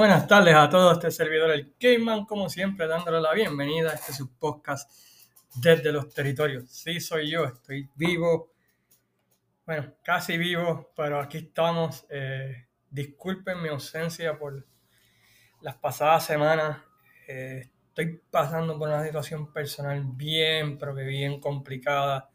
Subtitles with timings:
[0.00, 4.14] Buenas tardes a todos, este servidor el Cayman, como siempre, dándole la bienvenida a este
[4.14, 4.90] su podcast
[5.56, 6.70] desde los territorios.
[6.70, 8.50] Sí, soy yo, estoy vivo,
[9.66, 12.06] bueno, casi vivo, pero aquí estamos.
[12.08, 14.66] Eh, disculpen mi ausencia por
[15.60, 16.78] las pasadas semanas.
[17.28, 22.30] Eh, estoy pasando por una situación personal bien, pero que bien complicada,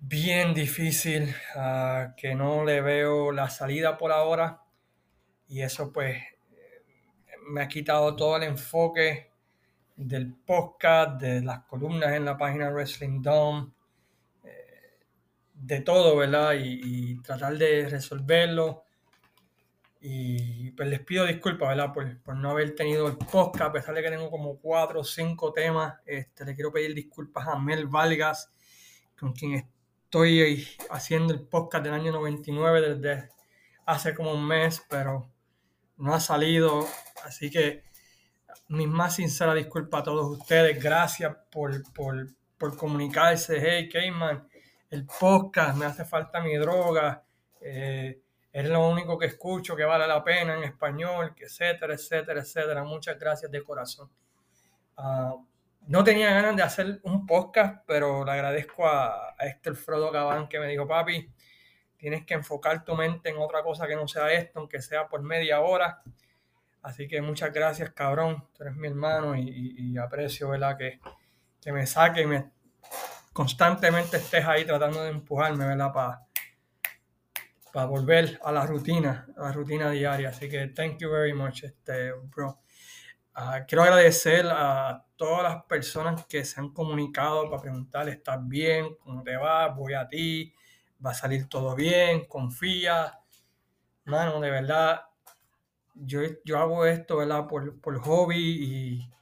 [0.00, 4.62] bien difícil, uh, que no le veo la salida por ahora
[5.52, 6.16] y eso pues
[7.48, 9.32] me ha quitado todo el enfoque
[9.96, 13.72] del podcast, de las columnas en la página Wrestling Dome,
[14.44, 15.00] eh,
[15.54, 16.54] de todo, ¿verdad?
[16.58, 18.84] Y, tratar de resolverlo.
[20.00, 21.92] Y pues les pido disculpas, ¿verdad?
[21.92, 25.52] Por, no haber tenido el podcast, a pesar de que tengo como cuatro o cinco
[25.52, 25.94] temas.
[26.04, 28.50] Este, le quiero pedir disculpas a Mel Valgas,
[29.18, 29.54] con quien
[30.04, 33.28] estoy haciendo el podcast del año 99 desde
[33.86, 35.30] hace como un mes, pero
[35.96, 36.86] no ha salido.
[37.24, 37.84] Así que
[38.68, 40.82] mis más sinceras disculpas a todos ustedes.
[40.82, 43.58] Gracias por, por, comunicarse.
[43.60, 44.48] Hey, Cayman,
[44.90, 47.24] el podcast, me hace falta mi droga.
[47.60, 48.20] Eh,
[48.52, 52.84] es lo único que escucho que vale la pena en español, etcétera, etcétera, etcétera.
[52.84, 54.10] Muchas gracias de corazón.
[54.96, 55.34] Ah,
[55.86, 60.48] no tenía ganas de hacer un podcast, pero le agradezco a, a Héctor Frodo Gabán
[60.48, 61.32] que me dijo, papi,
[61.96, 65.22] tienes que enfocar tu mente en otra cosa que no sea esto, aunque sea por
[65.22, 66.02] media hora.
[66.82, 68.48] Así que muchas gracias, cabrón.
[68.52, 70.76] Tú eres mi hermano y, aprecio, ¿verdad?
[70.76, 71.00] Que,
[71.60, 72.50] que me saque y me
[73.32, 75.92] constantemente estés ahí tratando de empujarme, ¿verdad?
[75.92, 76.26] Para
[77.72, 80.28] para volver a la rutina, a la rutina diaria.
[80.28, 82.60] Así que thank you very much, este, bro.
[83.34, 88.94] Ah, quiero agradecer a todas las personas que se han comunicado para preguntar, ¿estás bien?
[88.96, 89.68] ¿Cómo te va?
[89.68, 90.54] Voy a ti
[91.04, 93.18] va a salir todo bien, confía.
[94.04, 95.00] Mano, de verdad,
[95.94, 97.46] yo, yo hago esto, ¿verdad?
[97.46, 99.12] Por, por hobby y,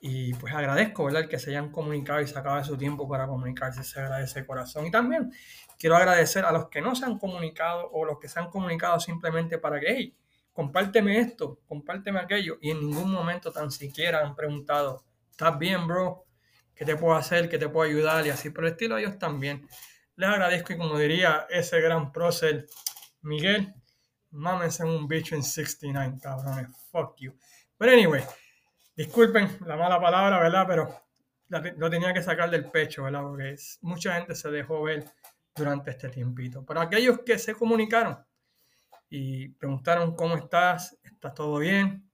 [0.00, 1.22] y pues agradezco, ¿verdad?
[1.22, 4.46] El que se hayan comunicado y sacado de su tiempo para comunicarse, se agradece de
[4.46, 4.86] corazón.
[4.86, 5.32] Y también
[5.78, 8.98] quiero agradecer a los que no se han comunicado o los que se han comunicado
[9.00, 10.16] simplemente para que, hey,
[10.52, 12.58] compárteme esto, compárteme aquello.
[12.60, 16.24] Y en ningún momento tan siquiera han preguntado, ¿estás bien, bro?
[16.74, 17.48] ¿Qué te puedo hacer?
[17.48, 18.26] ¿Qué te puedo ayudar?
[18.26, 19.68] Y así por el estilo, ellos también.
[20.16, 22.66] Les agradezco y como diría ese gran prócer
[23.22, 23.74] Miguel,
[24.30, 26.68] mámense en un bicho en 69, cabrones.
[26.90, 27.34] Fuck you.
[27.76, 28.22] Pero anyway,
[28.96, 30.66] disculpen la mala palabra, ¿verdad?
[30.66, 31.08] Pero
[31.76, 33.22] lo tenía que sacar del pecho, ¿verdad?
[33.22, 35.04] Porque mucha gente se dejó ver
[35.54, 36.64] durante este tiempito.
[36.64, 38.18] Para aquellos que se comunicaron
[39.08, 42.10] y preguntaron cómo estás, ¿estás todo bien?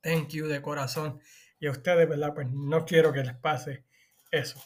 [0.00, 1.20] Thank you de corazón.
[1.58, 2.34] Y a ustedes, ¿verdad?
[2.34, 3.84] Pues no quiero que les pase
[4.30, 4.60] eso.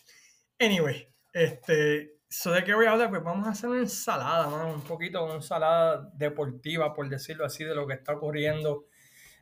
[0.58, 3.09] Anyway, este, ¿De qué voy a hablar?
[3.09, 7.75] Pues vamos a hacer una ensalada, un poquito una ensalada deportiva, por decirlo así, de
[7.75, 8.87] lo que está ocurriendo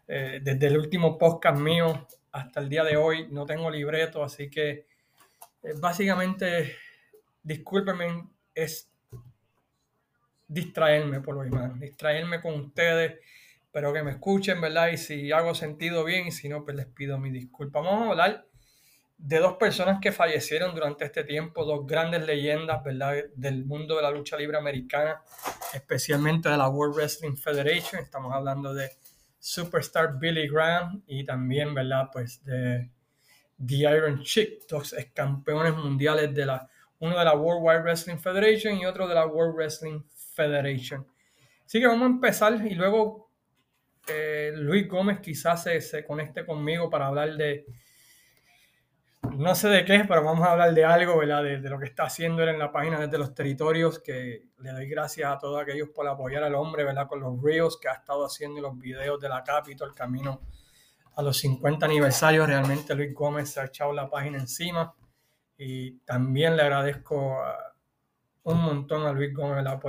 [0.07, 3.27] eh, desde el último podcast mío hasta el día de hoy.
[3.31, 4.87] No tengo libreto, así que
[5.63, 6.77] eh, básicamente,
[7.43, 8.91] discúlpenme, es
[10.47, 13.19] distraerme por lo demás, distraerme con ustedes,
[13.73, 14.89] pero que me escuchen, ¿verdad?
[14.89, 17.81] Y si hago sentido bien, y si no, pues les pido mi disculpa.
[17.81, 18.47] Vamos a hablar
[19.17, 23.15] de dos personas que fallecieron durante este tiempo, dos grandes leyendas, ¿verdad?
[23.35, 25.23] Del mundo de la lucha libre americana,
[25.73, 28.03] especialmente de la World Wrestling Federation.
[28.03, 28.91] Estamos hablando de
[29.39, 32.09] Superstar Billy Graham y también, ¿verdad?
[32.13, 32.91] Pues de
[33.65, 38.77] The Iron Chick, dos campeones mundiales de la, uno de la World Wide Wrestling Federation
[38.77, 40.03] y otro de la World Wrestling
[40.35, 41.07] Federation.
[41.65, 43.31] Así que vamos a empezar y luego
[44.09, 47.65] eh, Luis Gómez quizás se, se conecte conmigo para hablar de
[49.33, 51.43] no sé de qué, pero vamos a hablar de algo, ¿verdad?
[51.43, 54.89] De, lo que está haciendo él en la página desde los territorios, que le doy
[54.89, 57.07] gracias a todos aquellos por apoyar al hombre, ¿verdad?
[57.09, 60.41] Con los reels que ha estado haciendo los videos de la Capitol, camino
[61.17, 62.47] a los 50 aniversarios.
[62.47, 64.95] Realmente Luis Gómez se ha echado la página encima.
[65.57, 67.41] Y también le agradezco
[68.45, 69.81] un montón a Luis Gómez, ¿verdad?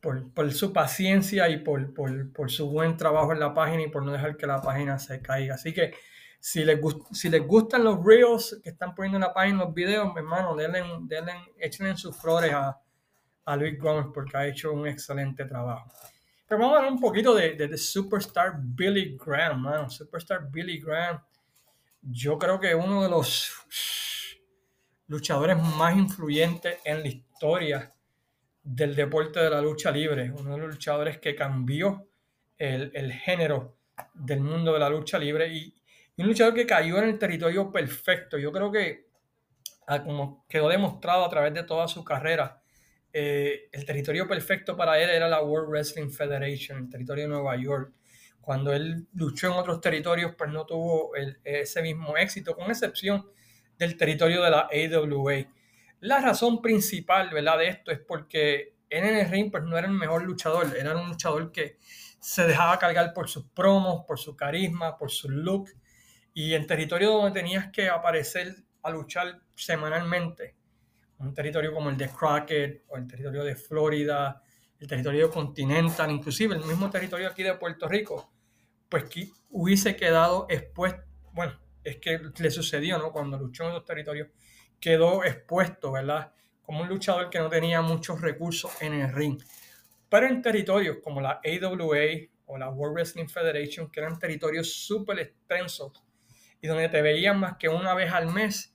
[0.00, 4.04] Por, por, su paciencia y por, por su buen trabajo en la página y por
[4.04, 5.54] no dejar que la página se caiga.
[5.54, 5.94] Así que
[6.40, 6.80] si les,
[7.12, 10.56] si les gustan los reels que están poniendo en la página, los videos, mi hermano,
[10.56, 12.80] denle, denle, échenle sus flores a,
[13.44, 15.92] a Luis Gómez porque ha hecho un excelente trabajo.
[16.48, 19.90] Pero vamos a hablar un poquito de, de, Superstar Billy Graham, mano.
[19.90, 21.22] Superstar Billy Graham,
[22.02, 23.52] yo creo que uno de los
[25.08, 27.94] luchadores más influyentes en la historia
[28.62, 30.32] del deporte de la lucha libre.
[30.32, 32.08] Uno de los luchadores que cambió
[32.56, 33.76] el, el género
[34.14, 35.79] del mundo de la lucha libre y,
[36.20, 38.38] un luchador que cayó en el territorio perfecto.
[38.38, 39.06] Yo creo que,
[39.86, 42.62] ah, como quedó demostrado a través de toda su carrera,
[43.12, 47.56] eh, el territorio perfecto para él era la World Wrestling Federation, el territorio de Nueva
[47.56, 47.92] York.
[48.40, 51.12] Cuando él luchó en otros territorios, pues no tuvo
[51.44, 53.26] ese mismo éxito, con excepción
[53.78, 55.46] del territorio de la AWA.
[56.00, 57.58] La razón principal, ¿verdad?
[57.58, 60.96] De esto es porque él en el ring pues no era el mejor luchador, era
[60.96, 61.76] un luchador que
[62.20, 65.70] se dejaba cargar por sus promos, por su carisma, por su look,
[66.34, 70.56] y en territorio donde tenías que aparecer a luchar semanalmente,
[71.18, 74.42] un territorio como el de Crockett o el territorio de Florida,
[74.78, 78.32] el territorio continental, inclusive el mismo territorio aquí de Puerto Rico,
[78.88, 83.12] pues que hubiese quedado expuesto, bueno, es que le sucedió, ¿no?
[83.12, 84.28] Cuando luchó en esos territorios,
[84.80, 86.32] quedó expuesto, ¿verdad?
[86.62, 89.40] Como un luchador que no tenía muchos recursos en el ring.
[90.08, 95.18] Pero en territorios como la AWA o la World Wrestling Federation, que eran territorios súper
[95.20, 95.92] extensos
[96.60, 98.74] y donde te veían más que una vez al mes,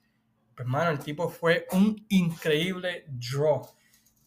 [0.56, 3.68] pues, mano, el tipo fue un increíble draw.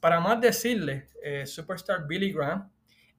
[0.00, 2.70] Para más decirle, eh, Superstar Billy Graham,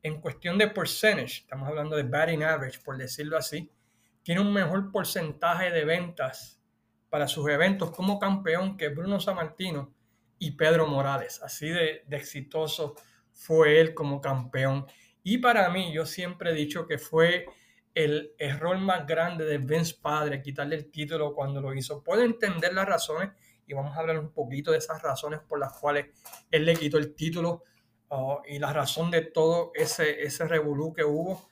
[0.01, 3.69] en cuestión de percentage, estamos hablando de batting average, por decirlo así,
[4.23, 6.61] tiene un mejor porcentaje de ventas
[7.09, 9.93] para sus eventos como campeón que Bruno Sammartino
[10.37, 11.41] y Pedro Morales.
[11.43, 12.95] Así de, de exitoso
[13.33, 14.85] fue él como campeón.
[15.23, 17.45] Y para mí, yo siempre he dicho que fue
[17.99, 22.01] el error más grande de Vince Padre, quitarle el título cuando lo hizo.
[22.01, 23.31] Puedo entender las razones
[23.67, 26.05] y vamos a hablar un poquito de esas razones por las cuales
[26.49, 27.65] él le quitó el título
[28.09, 31.49] uh, y la razón de todo ese, ese revolú que hubo.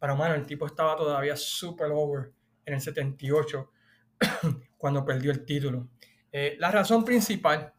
[0.00, 2.32] Pero, mano, el tipo estaba todavía super over
[2.66, 3.70] en el 78
[4.76, 5.90] cuando perdió el título.
[6.32, 7.72] Eh, la razón principal,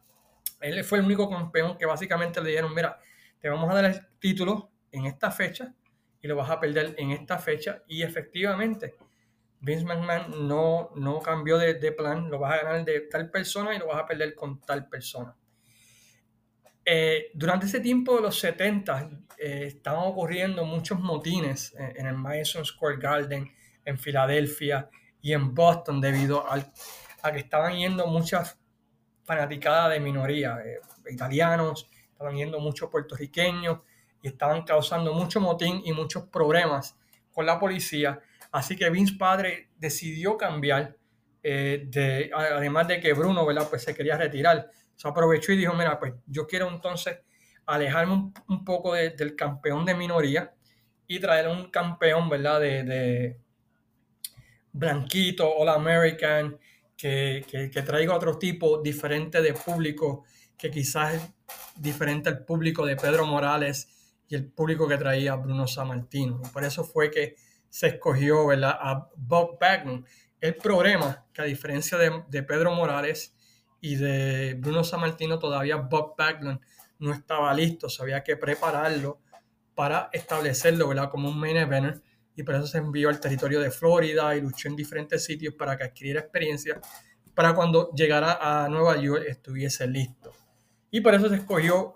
[0.62, 2.98] él fue el único campeón que básicamente le dijeron, mira,
[3.38, 5.74] te vamos a dar el título en esta fecha
[6.26, 7.84] y lo vas a perder en esta fecha.
[7.86, 8.96] Y efectivamente,
[9.60, 13.78] Vince McMahon no, no cambió de, plan, lo vas a ganar de tal persona y
[13.78, 15.36] lo vas a perder con tal persona.
[16.84, 22.64] Eh, durante ese tiempo de los 70 eh, estaban ocurriendo muchos motines en, el Madison
[22.64, 23.52] Square Garden,
[23.84, 24.88] en Filadelfia
[25.20, 26.72] y en Boston debido al,
[27.22, 28.58] a que estaban yendo muchas
[29.24, 30.80] fanaticadas de minoría, eh,
[31.10, 33.80] italianos, estaban yendo muchos puertorriqueños,
[34.28, 36.96] estaban causando mucho motín y muchos problemas
[37.32, 38.20] con la policía.
[38.50, 40.96] Así que Vince Padre decidió cambiar,
[41.42, 43.68] eh, de, además de que Bruno ¿verdad?
[43.68, 44.70] Pues se quería retirar.
[44.94, 47.18] Se aprovechó y dijo, mira, pues yo quiero entonces
[47.66, 50.54] alejarme un, poco del campeón de minoría
[51.06, 52.60] y traer un campeón, ¿verdad?
[52.60, 53.40] De, de
[54.72, 56.58] blanquito, All American,
[56.96, 60.24] que, que, que, traiga otro tipo diferente de público,
[60.56, 61.30] que quizás es
[61.76, 63.95] diferente al público de Pedro Morales
[64.28, 66.42] y el público que traía Bruno Sammartino.
[66.52, 67.36] por eso fue que
[67.68, 70.06] se escogió a Bob Backlund.
[70.40, 73.34] El problema que a diferencia de, Pedro Morales
[73.80, 76.60] y de Bruno Sammartino, todavía Bob Backlund
[76.98, 79.20] no estaba listo, se había que prepararlo
[79.74, 81.10] para establecerlo ¿verdad?
[81.10, 82.02] como un main eventer
[82.34, 85.76] y por eso se envió al territorio de Florida y luchó en diferentes sitios para
[85.76, 86.80] que adquiriera experiencia
[87.34, 90.32] para cuando llegara a Nueva York estuviese listo.
[90.90, 91.95] Y por eso se escogió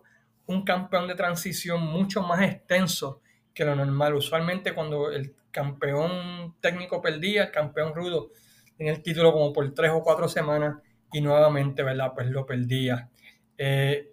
[0.50, 3.23] un campeón de transición mucho más extenso
[3.54, 4.14] que lo normal.
[4.14, 8.30] Usualmente cuando el campeón técnico perdía, el campeón rudo
[8.76, 10.76] tenía el título como por tres o cuatro semanas
[11.12, 12.12] y nuevamente, ¿verdad?
[12.14, 13.09] Pues lo perdía.
[13.57, 14.12] Eh,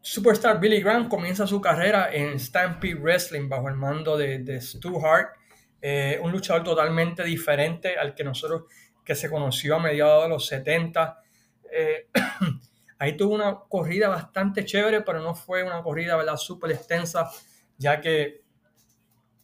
[0.00, 5.36] Superstar Billy Graham comienza su carrera en Stampede Wrestling bajo el mando de, Stu Hart,
[5.80, 8.64] eh, un luchador totalmente diferente al que nosotros
[9.04, 11.22] que se conoció a mediados de los 70.
[11.70, 12.08] Eh,
[13.02, 16.36] Ahí tuvo una corrida bastante chévere, pero no fue una corrida, ¿verdad?
[16.36, 17.28] Súper extensa,
[17.76, 18.44] ya que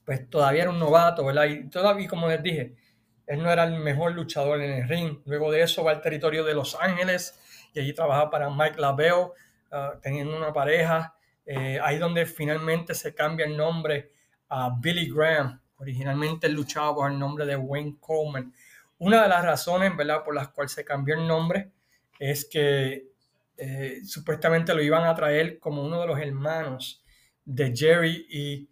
[0.04, 1.46] pues todavía era un novato, ¿verdad?
[1.46, 2.76] Y todavía, como les dije,
[3.26, 5.18] él no era el mejor luchador en el ring.
[5.24, 7.36] Luego de eso va al territorio de Los Ángeles
[7.74, 9.32] y allí trabaja para Mike Lavelle,
[9.72, 11.16] ah, teniendo una pareja.
[11.44, 14.12] Eh, ahí donde finalmente se cambia el nombre
[14.50, 15.60] a Billy Graham.
[15.78, 18.54] Originalmente luchaba por el nombre de Wayne Coleman.
[18.98, 21.72] Una de las razones, ¿verdad?, por las cuales se cambió el nombre
[22.20, 23.17] es que
[23.60, 27.04] eh, supuestamente lo iban a traer como uno de los hermanos
[27.44, 28.70] de Jerry y,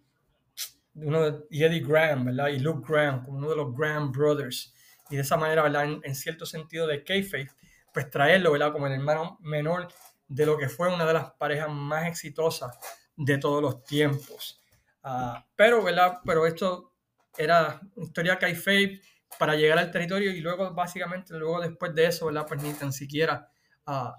[0.95, 2.47] uno de, Eddie Graham, ¿verdad?
[2.47, 4.73] Y Luke Graham, como uno de los Graham Brothers.
[5.09, 5.99] Y de esa manera, ¿verdad?
[6.01, 7.49] En, cierto sentido de kayfabe,
[7.93, 8.71] pues traerlo, ¿verdad?
[8.71, 9.89] Como el hermano menor
[10.27, 12.77] de lo que fue una de las parejas más exitosas
[13.15, 14.61] de todos los tiempos.
[15.03, 16.19] Ah, pero, ¿verdad?
[16.25, 16.93] Pero esto
[17.37, 19.01] era historia kayfabe
[19.37, 22.45] para llegar al territorio y luego, básicamente, luego después de eso, ¿verdad?
[22.47, 23.51] Pues ni tan siquiera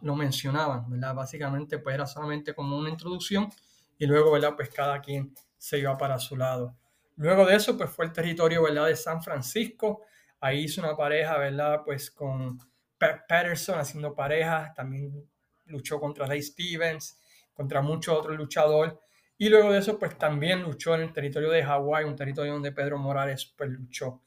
[0.02, 1.14] lo mencionaban, ¿verdad?
[1.14, 3.48] Básicamente pues era solamente como una introducción
[3.98, 4.54] y luego, ¿verdad?
[4.56, 6.76] Pues cada quien se iba para su lado.
[7.16, 8.86] Luego de eso pues fue el territorio, ¿verdad?
[8.86, 10.02] De San Francisco.
[10.40, 11.82] Ahí hizo una pareja, ¿verdad?
[11.84, 12.58] Pues con
[12.96, 15.28] Pat Patterson haciendo pareja, también
[15.66, 17.20] luchó contra Ray Stevens,
[17.52, 18.94] contra muchos otros luchadores.
[19.36, 22.72] Y luego de eso, pues también luchó en el territorio de Hawái, un territorio donde
[22.72, 24.22] Pedro Morales pues luchó.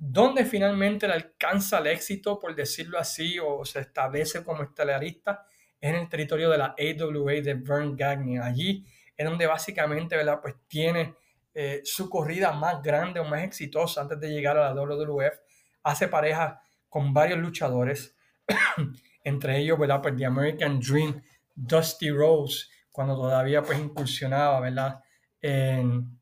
[0.00, 5.44] Donde finalmente alcanza el éxito, por decirlo así, o se establece como estelarista,
[5.80, 8.38] es en el territorio de la AWA de Vern Gagne.
[8.40, 8.86] Allí
[9.16, 10.40] es donde básicamente, ¿verdad?
[10.40, 11.16] Pues tiene
[11.52, 15.40] eh, su corrida más grande o más exitosa antes de llegar a la WWF.
[15.82, 18.14] Hace pareja con varios luchadores,
[19.24, 20.00] entre ellos, ¿verdad?
[20.00, 21.20] Pues The American Dream,
[21.56, 25.02] Dusty Rose, cuando todavía pues incursionaba, ¿verdad?
[25.40, 26.20] En,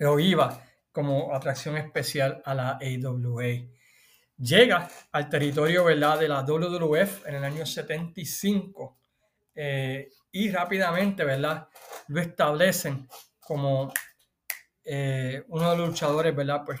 [0.00, 0.65] o iba
[0.96, 3.68] como atracción especial a la AWA.
[4.38, 6.20] Llega al territorio, ¿verdad?
[6.20, 8.96] De la WWF en el año 75
[9.54, 11.68] eh, y rápidamente, ¿verdad?
[12.08, 13.06] Lo establecen
[13.38, 13.92] como
[14.82, 16.62] eh, uno de los luchadores, ¿verdad?
[16.64, 16.80] Pues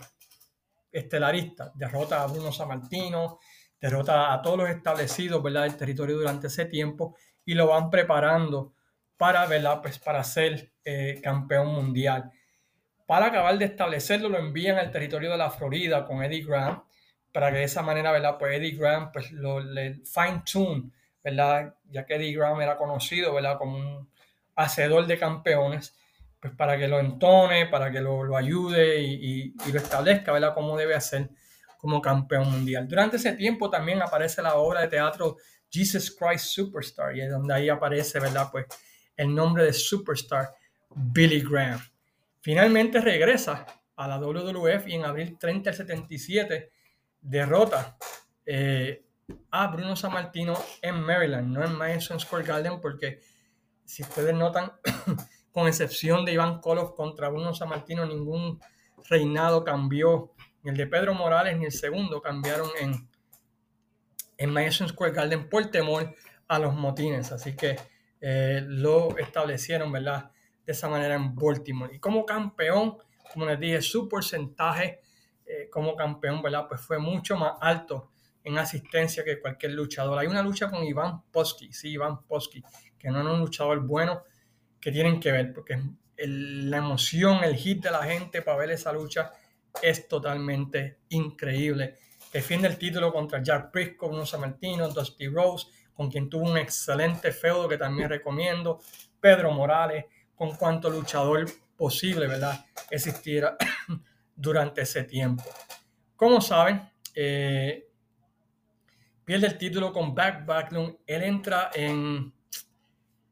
[0.90, 1.70] estelarista.
[1.74, 3.38] Derrota a Bruno Sammartino,
[3.78, 5.64] derrota a todos los establecidos, ¿verdad?
[5.64, 8.72] Del territorio durante ese tiempo y lo van preparando
[9.18, 9.82] para, ¿verdad?
[9.82, 12.32] Pues para ser eh, campeón mundial.
[13.06, 16.82] Para acabar de establecerlo, lo envían al territorio de la Florida con Eddie Graham,
[17.32, 18.36] para que de esa manera, ¿verdad?
[18.38, 20.90] Pues Eddie Graham, pues lo fine tune,
[21.22, 21.74] ¿verdad?
[21.90, 23.58] Ya que Eddie Graham era conocido, ¿verdad?
[23.58, 24.10] Como un
[24.56, 25.94] hacedor de campeones
[26.40, 30.54] pues para que lo entone, para que lo, ayude y, lo establezca, ¿verdad?
[30.54, 31.30] Cómo debe hacer
[31.78, 32.86] como campeón mundial.
[32.86, 35.36] Durante ese tiempo también aparece la obra de teatro
[35.70, 38.48] Jesus Christ Superstar, y es donde ahí aparece, ¿verdad?
[38.50, 38.66] Pues
[39.16, 40.54] el nombre de Superstar,
[40.94, 41.80] Billy Graham.
[42.46, 46.70] Finalmente regresa a la WWF y en abril 30 del 77
[47.20, 47.98] derrota
[48.44, 49.04] eh,
[49.50, 53.18] a Bruno Sammartino en Maryland, no en Madison Square Garden, porque
[53.84, 54.70] si ustedes notan,
[55.50, 58.60] con excepción de Iván Koloff contra Bruno Sammartino, ningún
[59.10, 60.32] reinado cambió.
[60.62, 63.08] Ni el de Pedro Morales ni el segundo cambiaron en,
[64.38, 66.14] en Madison Square Garden por temor
[66.46, 67.32] a los motines.
[67.32, 67.76] Así que
[68.20, 70.30] eh, lo establecieron, ¿verdad?
[70.66, 71.94] De esa manera en Baltimore.
[71.94, 72.98] Y como campeón,
[73.32, 75.00] como les dije, su porcentaje
[75.46, 76.66] eh, como campeón, ¿verdad?
[76.68, 78.10] Pues fue mucho más alto
[78.42, 80.18] en asistencia que cualquier luchador.
[80.18, 82.62] Hay una lucha con Iván Posky, sí, Iván Posky,
[82.98, 84.22] que no es un luchador bueno,
[84.80, 85.80] que tienen que ver, porque
[86.16, 89.32] la emoción, el hit de la gente para ver esa lucha
[89.82, 91.96] es totalmente increíble.
[92.32, 97.32] Defiende el título contra Jack Briscoe, Bruno Sammartino, Dusty Rose, con quien tuvo un excelente
[97.32, 98.80] feudo que también recomiendo,
[99.20, 100.04] Pedro Morales,
[100.36, 102.64] con cuanto luchador posible, ¿verdad?
[102.90, 103.56] Existiera
[104.36, 105.44] durante ese tiempo.
[106.14, 107.88] Como saben, eh,
[109.24, 110.98] pierde el título con Back Backlund.
[111.06, 112.32] Él entra en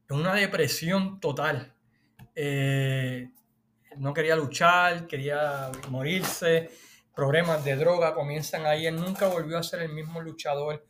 [0.08, 1.72] una depresión total.
[2.34, 3.30] Eh,
[3.96, 6.70] no quería luchar, quería morirse,
[7.14, 8.86] problemas de droga comienzan ahí.
[8.86, 10.84] Él nunca volvió a ser el mismo luchador.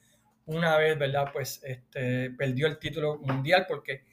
[0.46, 1.30] Una vez, ¿verdad?
[1.32, 4.04] Pues este, perdió el título mundial porque,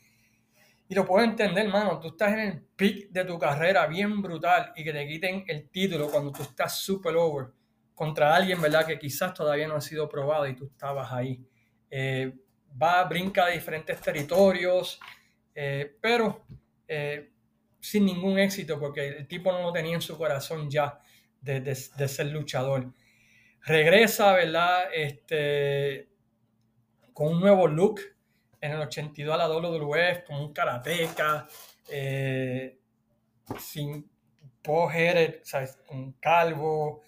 [0.91, 4.73] y lo puedo entender, hermano, tú estás en el peak de tu carrera bien brutal
[4.75, 7.47] y que te quiten el título cuando tú estás super over
[7.95, 8.85] contra alguien, ¿verdad?
[8.85, 11.41] Que quizás todavía no ha sido probado y tú estabas ahí.
[11.89, 12.33] Eh,
[12.69, 14.99] va, brinca de diferentes territorios,
[15.55, 16.45] eh, pero
[16.85, 17.31] eh,
[17.79, 20.99] sin ningún éxito porque el tipo no lo tenía en su corazón ya
[21.39, 22.93] de, ser luchador.
[23.61, 24.93] Regresa, ¿verdad?
[24.93, 26.09] Este,
[27.13, 28.01] con un nuevo look
[28.61, 31.47] en el 82 a la WWF, como un karateca,
[31.89, 32.77] eh,
[33.59, 34.09] sin
[34.61, 35.41] poder,
[35.87, 37.01] con calvo,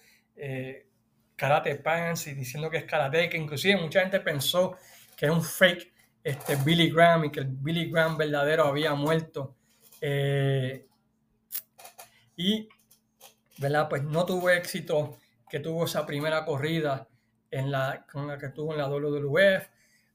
[1.36, 3.36] karate pants y diciendo que es karateca.
[3.36, 4.76] Inclusive mucha gente pensó
[5.16, 5.92] que es un fake
[6.24, 9.54] este, Billy Graham y que el Billy Graham verdadero había muerto.
[10.00, 10.86] Eh,
[12.36, 12.68] y,
[13.58, 13.88] ¿verdad?
[13.88, 15.18] Pues no tuvo éxito
[15.48, 17.08] que tuvo esa primera corrida
[17.50, 19.68] en la, con la que tuvo en la WWF.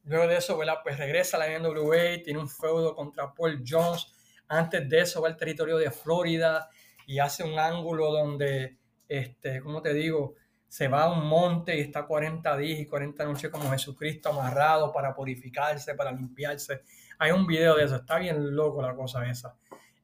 [0.09, 0.79] Luego de eso, ¿verdad?
[0.81, 4.07] Pues regresa a la NWA, tiene un feudo contra Paul Jones.
[4.47, 6.67] Antes de eso va al territorio de Florida
[7.05, 10.35] y hace un ángulo donde, este, ¿cómo te digo?
[10.67, 14.93] se va a un monte y está 40 días y 40 noches como Jesucristo amarrado
[14.93, 16.83] para purificarse, para limpiarse.
[17.17, 19.55] Hay un video de eso, está bien loco la cosa esa.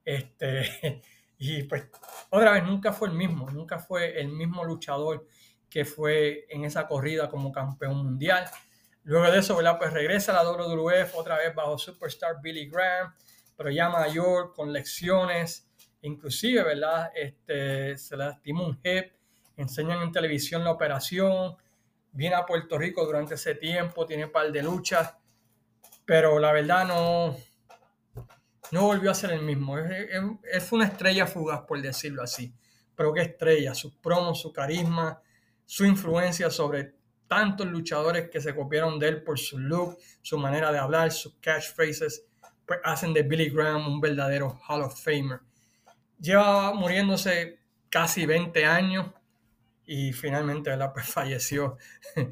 [0.04, 1.02] Este,
[1.38, 1.88] y pues
[2.32, 5.28] otra vez nunca fue el mismo, nunca fue el mismo luchador
[5.70, 8.46] que fue en esa corrida como campeón mundial.
[9.06, 9.78] Luego de eso, ¿verdad?
[9.78, 13.14] Pues regresa a la WWF otra vez bajo Superstar Billy Graham,
[13.56, 15.70] pero ya mayor, con lecciones,
[16.02, 17.12] inclusive, ¿verdad?
[17.16, 19.14] Este, se lastimó un hip,
[19.58, 21.56] enseñan en televisión la operación,
[22.14, 25.16] viene a Puerto Rico durante ese tiempo, tiene un par de luchas,
[26.04, 27.38] pero la verdad no,
[28.72, 29.78] no volvió a ser el mismo.
[29.78, 32.52] Es, una estrella fugaz, por decirlo así.
[32.96, 35.22] Pero qué estrella, su promo, su carisma,
[35.64, 36.96] su influencia sobre
[37.28, 41.36] tantos luchadores que se copiaron de él por su look, su manera de hablar, sus
[41.42, 42.26] catchphrases,
[42.66, 45.40] pues hacen de Billy Graham un verdadero Hall of Famer.
[46.20, 49.08] Lleva muriéndose casi 20 años
[49.86, 50.92] y finalmente ¿verdad?
[50.94, 51.78] Pues falleció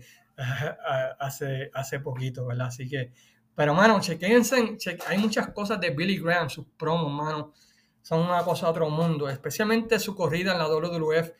[1.19, 2.67] hace, hace poquito, ¿verdad?
[2.67, 3.11] Así que,
[3.55, 7.53] pero mano, chequense, hay muchas cosas de Billy Graham, sus promos, mano,
[8.01, 11.31] son una cosa de otro mundo, especialmente su corrida en la WWF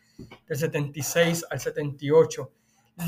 [0.47, 2.51] del 76 al 78.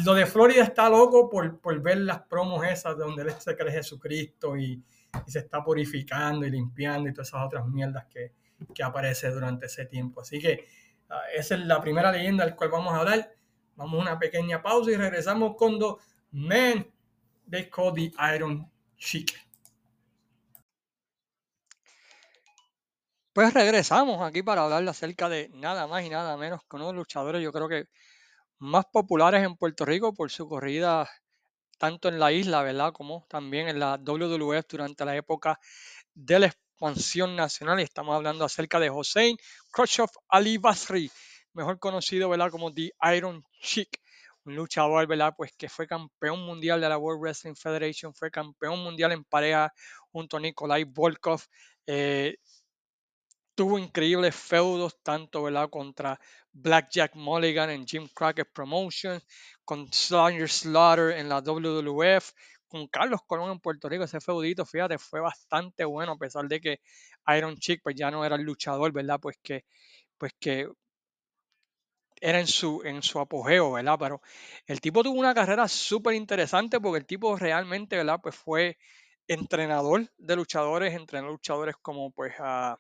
[0.03, 3.71] Lo de Florida está loco por, por ver las promos esas donde él se cree
[3.71, 4.83] Jesucristo y,
[5.27, 8.33] y, se está purificando y limpiando y todas esas otras mierdas que,
[8.73, 10.21] que aparece durante ese tiempo.
[10.21, 10.65] Así que
[11.09, 13.31] uh, esa es la primera leyenda del cual vamos a hablar.
[13.75, 15.77] Vamos a una pequeña pausa y regresamos con
[16.31, 16.87] Man
[17.49, 19.33] They Call the Iron Chic.
[23.33, 26.93] Pues regresamos aquí para hablar acerca de nada más y nada menos que uno de
[26.93, 27.89] los luchadores, yo creo que
[28.59, 31.09] más populares en Puerto Rico por su corrida
[31.77, 32.93] tanto en la isla, ¿verdad?
[32.93, 35.59] Como también en la WWF durante la época
[36.13, 37.79] de la expansión nacional.
[37.79, 39.37] Estamos hablando acerca de Hossein
[39.71, 41.11] Khrushchev Ali Basri,
[41.53, 42.51] mejor conocido, ¿verdad?
[42.51, 44.01] Como The Iron Chick,
[44.45, 45.33] un luchador, ¿verdad?
[45.35, 49.73] Pues que fue campeón mundial de la World Wrestling Federation, fue campeón mundial en pareja
[50.11, 51.41] junto a Nikolai Volkov.
[51.87, 52.37] Eh,
[53.55, 55.69] tuvo increíbles feudos, tanto ¿verdad?
[55.69, 56.19] contra
[56.51, 59.25] Blackjack Mulligan en Jim Crockett Promotions,
[59.63, 62.31] con Slayer Slaughter en la WWF,
[62.67, 64.03] con Carlos Colón en Puerto Rico.
[64.03, 66.79] Ese feudito, fíjate, fue bastante bueno, a pesar de que
[67.35, 69.19] Iron Chick pues, ya no era el luchador, ¿verdad?
[69.21, 69.65] Pues que,
[70.17, 70.67] pues que
[72.21, 73.97] era en su, en su apogeo, ¿verdad?
[73.99, 74.21] Pero
[74.67, 78.19] el tipo tuvo una carrera súper interesante porque el tipo realmente, ¿verdad?
[78.21, 78.77] Pues fue
[79.27, 82.79] entrenador de luchadores, entrenó luchadores como pues a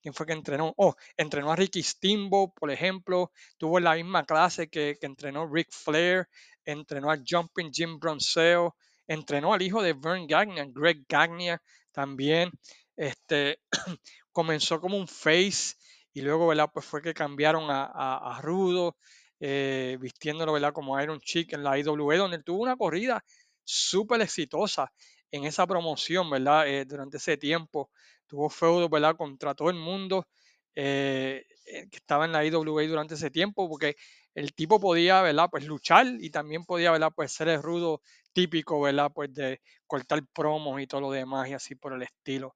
[0.00, 0.74] ¿Quién fue que entrenó?
[0.76, 3.32] Oh, entrenó a Ricky Steamboat, por ejemplo.
[3.58, 6.28] Tuvo la misma clase que, entrenó Rick Flair.
[6.64, 8.76] Entrenó a Jumping Jim Bronceo.
[9.06, 11.60] Entrenó al hijo de Vern Gagner, Greg Gagner
[11.92, 12.50] también.
[12.96, 13.60] Este,
[14.32, 15.74] comenzó como un face
[16.12, 16.70] y luego, ¿verdad?
[16.72, 18.96] Pues fue que cambiaron a, Rudo,
[19.38, 20.72] eh, vistiéndolo, ¿verdad?
[20.72, 23.24] Como Iron Chick en la IWE, donde tuvo una corrida
[23.64, 24.92] súper exitosa
[25.30, 26.68] en esa promoción, ¿verdad?
[26.68, 27.90] Eh, durante ese tiempo
[28.26, 29.16] tuvo feudo, ¿verdad?
[29.16, 30.26] Contra todo el mundo
[30.74, 33.96] eh, eh, que estaba en la IWA durante ese tiempo, porque
[34.34, 35.48] el tipo podía, ¿verdad?
[35.50, 37.12] Pues luchar y también podía, ¿verdad?
[37.14, 39.10] Pues ser el rudo típico, ¿verdad?
[39.14, 42.54] Pues de cortar promos y todo lo demás y así por el estilo.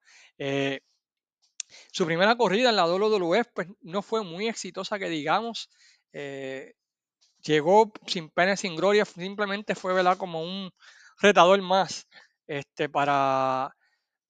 [1.92, 5.68] Su primera corrida en la WWF pues no fue muy exitosa que digamos.
[7.42, 10.16] llegó sin pena sin gloria, simplemente fue, ¿verdad?
[10.16, 10.70] Como un
[11.20, 12.06] retador más
[12.46, 13.74] este, para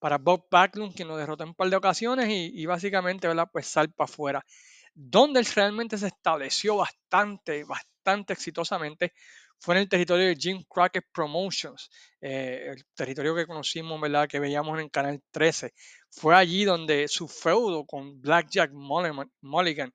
[0.05, 3.49] para Bob Backlund, quien lo derrotó en un par de ocasiones y, básicamente, ¿verdad?
[3.51, 4.45] Pues salpa afuera.
[4.93, 9.15] Donde él realmente se estableció bastante, bastante exitosamente
[9.59, 11.89] fue en el territorio de Jim Crockett Promotions,
[12.21, 14.29] eh, el territorio que conocimos, ¿verdad?
[14.29, 15.73] Que veíamos en el canal 13.
[16.11, 19.91] Fue allí donde su feudo con Blackjack Mulligan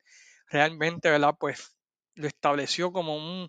[0.48, 1.36] realmente, ¿verdad?
[1.40, 1.76] Pues
[2.16, 3.48] lo estableció como un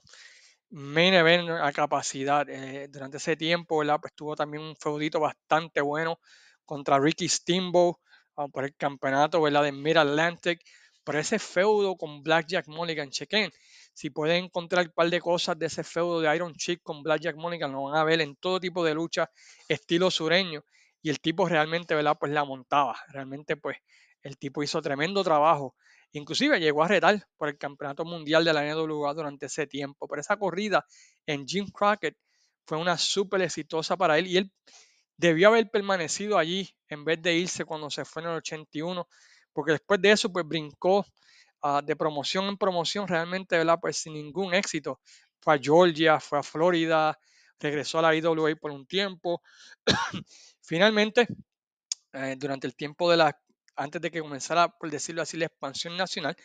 [0.70, 2.48] main event a capacidad.
[2.48, 3.98] Eh, durante ese tiempo, ¿verdad?
[4.00, 6.20] Pues tuvo también un feudito bastante bueno
[6.64, 7.96] contra Ricky Steamboat
[8.48, 9.64] por el campeonato ¿verdad?
[9.64, 10.60] de Mid Atlantic,
[11.04, 13.10] por ese feudo con Blackjack Mulligan.
[13.10, 13.50] Chequen,
[13.92, 17.36] si pueden encontrar un par de cosas de ese feudo de Iron Chick con Blackjack
[17.36, 19.30] Mulligan, lo van a ver en todo tipo de lucha
[19.68, 20.64] estilo sureño.
[21.02, 22.16] Y el tipo realmente, ¿verdad?
[22.18, 22.96] Pues la montaba.
[23.08, 23.78] Realmente, pues,
[24.22, 25.74] el tipo hizo tremendo trabajo.
[26.12, 30.08] Inclusive llegó a retar por el campeonato mundial de la NWA durante ese tiempo.
[30.08, 30.84] Pero esa corrida
[31.26, 32.16] en Jim Crockett
[32.66, 34.26] fue una súper exitosa para él.
[34.26, 34.52] Y él
[35.16, 39.08] debió haber permanecido allí en vez de irse cuando se fue en el 81,
[39.52, 41.04] porque después de eso pues brincó
[41.62, 43.78] ah, de promoción en promoción realmente, ¿verdad?
[43.80, 45.00] Pues sin ningún éxito.
[45.40, 47.18] Fue a Georgia, fue a Florida,
[47.58, 49.42] regresó a la IWA por un tiempo.
[50.62, 51.26] Finalmente,
[52.12, 53.38] eh, durante el tiempo de la,
[53.80, 56.36] antes de que comenzara, por decirlo así, la expansión nacional,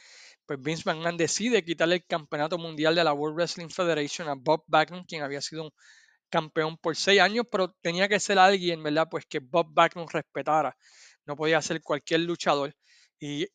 [0.46, 4.64] pues Vince McMahon decide quitarle el campeonato mundial de la World Wrestling Federation a Bob
[4.68, 5.72] Backlund, quien había sido un
[6.30, 9.08] campeón por seis años, pero tenía que ser alguien, ¿verdad?
[9.12, 10.78] Pues que Bob Backlund respetara.
[11.26, 12.74] No podía ser cualquier luchador.
[13.20, 13.48] Y,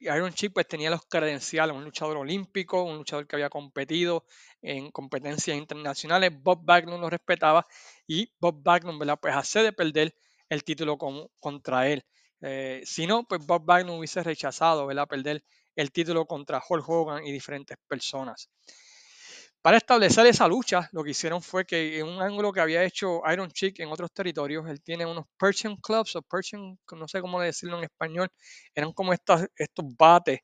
[0.00, 4.26] Iron Chip pues tenía los credenciales, un luchador olímpico, un luchador que había competido
[4.60, 6.32] en competencias internacionales.
[6.42, 7.66] Bob Backlund lo respetaba
[8.06, 9.18] y Bob Backlund, ¿verdad?
[9.22, 10.14] Pues hace de perder
[10.48, 10.98] el título
[11.38, 12.04] contra él.
[12.42, 15.06] Eh, si no, pues Bob Backlund hubiese rechazado, ¿verdad?
[15.06, 15.44] Perder
[15.76, 18.50] el título contra Hulk Hogan y diferentes personas.
[19.62, 23.22] Para establecer esa lucha, lo que hicieron fue que en un ángulo que había hecho
[23.32, 27.40] Iron Chick en otros territorios, él tiene unos Persian Clubs o Persian, no sé cómo
[27.40, 28.28] decirlo en español,
[28.74, 30.40] eran como estos, estos bates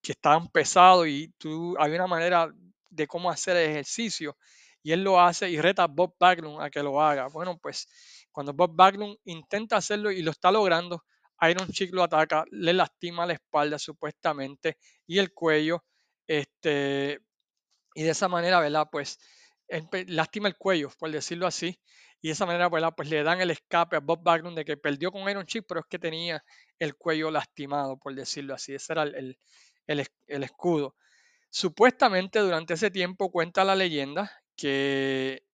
[0.00, 2.50] que estaban pesados y tú, había una manera
[2.88, 4.38] de cómo hacer el ejercicio
[4.82, 7.28] y él lo hace y reta a Bob Backlund a que lo haga.
[7.28, 7.86] Bueno, pues
[8.32, 11.04] cuando Bob Backlund intenta hacerlo y lo está logrando,
[11.48, 15.84] Iron Chick lo ataca, le lastima la espalda supuestamente y el cuello,
[16.26, 17.20] este,
[17.94, 18.88] y de esa manera, ¿verdad?
[18.90, 19.18] Pues
[20.06, 21.78] lastima el cuello, por decirlo así,
[22.20, 22.94] y de esa manera, ¿verdad?
[22.96, 25.80] Pues le dan el escape a Bob Backlund de que perdió con Iron Chick, pero
[25.80, 26.44] es que tenía
[26.78, 29.36] el cuello lastimado, por decirlo así, ese era el,
[29.86, 30.94] el escudo.
[31.50, 35.44] Supuestamente durante ese tiempo cuenta la leyenda que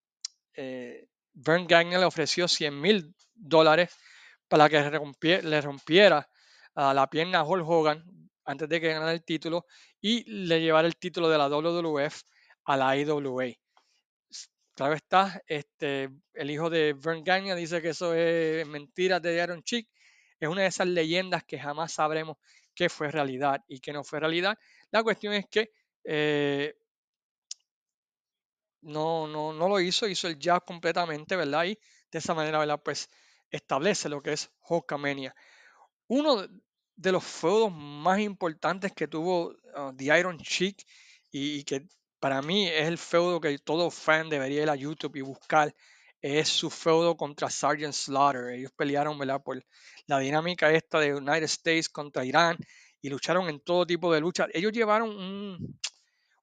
[0.54, 3.90] eh, Vern le ofreció 100 mil dólares
[4.48, 4.80] para que
[5.42, 6.28] le rompiera
[6.74, 8.04] la pierna a Hulk Hogan
[8.44, 9.66] antes de que ganara el título
[10.00, 12.22] y le llevara el título de la WWF
[12.64, 13.52] a la IWA.
[14.74, 19.62] Claro está, este, el hijo de Vern Gagne dice que eso es mentira de Aaron
[19.64, 19.88] Chick.
[20.38, 22.37] Es una de esas leyendas que jamás sabremos
[22.76, 24.56] qué fue realidad y qué no fue realidad.
[24.92, 25.72] La cuestión es que
[26.04, 26.76] eh,
[28.82, 31.64] no, no, no lo hizo, hizo el jab completamente, ¿verdad?
[31.64, 31.78] Y
[32.11, 32.80] de esa manera, ¿verdad?
[32.82, 33.08] Pues
[33.50, 35.34] establece lo que es Hulkamania.
[36.06, 36.46] Uno
[36.96, 40.84] de los feudos más importantes que tuvo uh, The Iron Chick
[41.30, 41.87] y, que
[42.18, 45.74] para mí es el feudo que todo fan debería ir a YouTube y buscar
[46.20, 48.50] es su feudo contra Sergeant Slaughter.
[48.50, 49.42] Ellos pelearon ¿verdad?
[49.42, 49.64] por
[50.06, 52.56] la dinámica esta de United States contra Irán
[53.00, 54.48] y lucharon en todo tipo de luchas.
[54.52, 55.78] Ellos llevaron un,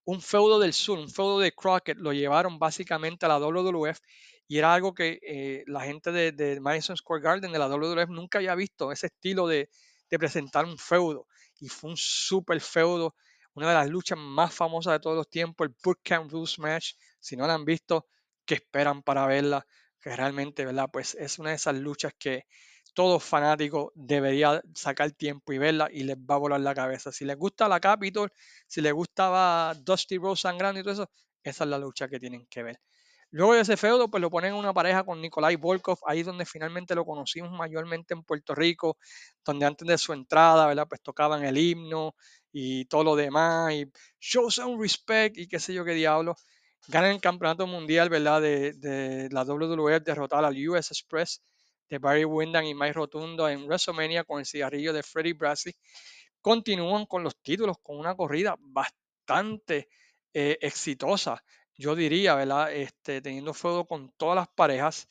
[0.05, 3.99] un feudo del sur, un feudo de Crockett, lo llevaron básicamente a la WWF
[4.47, 8.37] y era algo que eh, la gente de, Madison Square Garden, de la WWF, nunca
[8.37, 9.69] había visto, ese estilo de,
[10.09, 11.27] presentar un feudo.
[11.59, 13.15] Y fue un super feudo,
[13.53, 16.93] una de las luchas más famosas de todos los tiempos, el Bootcamp Rules Match.
[17.19, 18.07] Si no la han visto,
[18.45, 19.65] ¿qué esperan para verla?
[19.99, 20.89] Que realmente, ¿verdad?
[20.91, 22.45] Pues es una de esas luchas que
[22.93, 27.11] todo fanático debería sacar tiempo y verla y les va a volar la cabeza.
[27.11, 28.31] Si les gusta la Capitol,
[28.67, 31.09] si les gustaba Dusty Rose sangrando y todo eso,
[31.43, 32.79] esa es la lucha que tienen que ver.
[33.35, 36.45] Luego de ese feudo, pues lo ponen en una pareja con Nikolai Volkov, ahí donde
[36.45, 38.97] finalmente lo conocimos mayormente en Puerto Rico,
[39.43, 40.87] donde antes de su entrada, ¿verdad?
[40.87, 42.15] Pues tocaban el himno
[42.53, 46.37] y todo lo demás, y show some respect y qué sé yo qué diablo.
[46.87, 48.41] Ganan el campeonato mundial, ¿verdad?
[48.41, 51.43] De, la WWF, derrotar al US Express
[51.89, 55.75] de Barry Windham y Mike Rotundo en WrestleMania con el cigarrillo de Freddie Brassi.
[56.39, 59.89] Continúan con los títulos, con una corrida bastante
[60.33, 61.43] eh, exitosa,
[61.77, 62.71] yo diría, ¿verdad?
[62.73, 65.07] Este, teniendo fuego con todas las parejas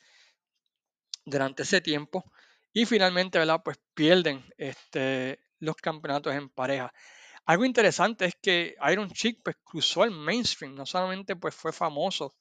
[1.24, 2.24] durante ese tiempo.
[2.72, 3.62] Y finalmente, ¿verdad?
[3.64, 6.92] Pues pierden este, los campeonatos en pareja.
[7.46, 12.35] Algo interesante es que Iron Chick pues, cruzó el mainstream, no solamente pues, fue famoso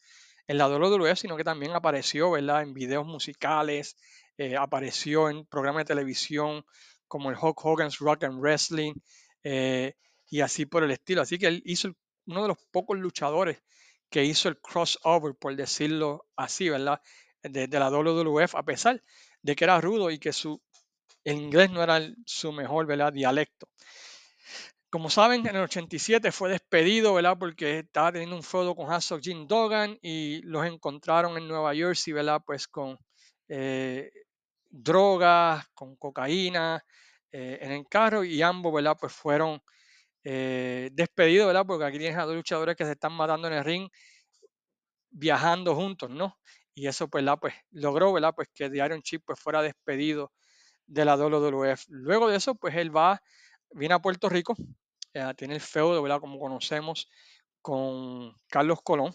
[0.47, 2.63] en la WWE, sino que también apareció ¿verdad?
[2.63, 3.97] en videos musicales,
[4.37, 6.65] eh, apareció en programas de televisión
[7.07, 8.93] como el Hulk Hogan's Rock and Wrestling
[9.43, 9.93] eh,
[10.29, 11.21] y así por el estilo.
[11.21, 11.93] Así que él hizo
[12.25, 13.61] uno de los pocos luchadores
[14.13, 17.01] que hizo el crossover, por decirlo así, ¿verdad?
[17.41, 19.01] De, la WWF, a pesar
[19.41, 20.61] de que era rudo y que su
[21.23, 23.11] el inglés no era su mejor ¿verdad?
[23.11, 23.67] dialecto.
[24.91, 27.37] Como saben, en el 87 fue despedido, ¿verdad?
[27.39, 32.13] Porque estaba teniendo un feudo con Hassel Jim Dogan y los encontraron en Nueva Jersey,
[32.13, 32.43] ¿verdad?
[32.45, 32.99] Pues con
[33.47, 34.11] eh,
[34.69, 36.85] drogas, con cocaína
[37.31, 38.95] eh, en el carro y ambos, ¿verdad?
[38.99, 39.59] Pues fueron
[40.23, 41.65] eh, despedidos, ¿verdad?
[41.65, 43.89] Porque aquí tienes a dos luchadores que se están matando en el ring
[45.09, 46.37] viajando juntos, ¿no?
[46.73, 48.33] Y eso, pues, la, pues logró, ¿verdad?
[48.35, 50.31] Pues que Iron Chip pues, fuera despedido
[50.87, 51.85] de la WWF.
[51.89, 53.21] Luego de eso, pues él va,
[53.71, 54.55] viene a Puerto Rico,
[55.37, 56.19] tiene el feudo, ¿verdad?
[56.19, 57.07] Como conocemos,
[57.61, 59.13] con Carlos Colón,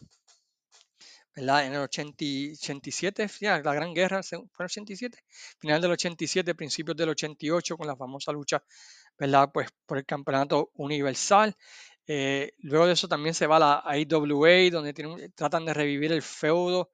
[1.39, 5.19] en el 87, la Gran Guerra, ¿fue el 87?
[5.61, 8.63] Final del 87, principios del 88, con la famosa lucha,
[9.19, 9.51] ¿verdad?
[9.53, 11.55] Pues por el campeonato universal.
[12.07, 16.23] Eh, luego de eso también se va a la IWA, donde tratan de revivir el
[16.23, 16.91] feudo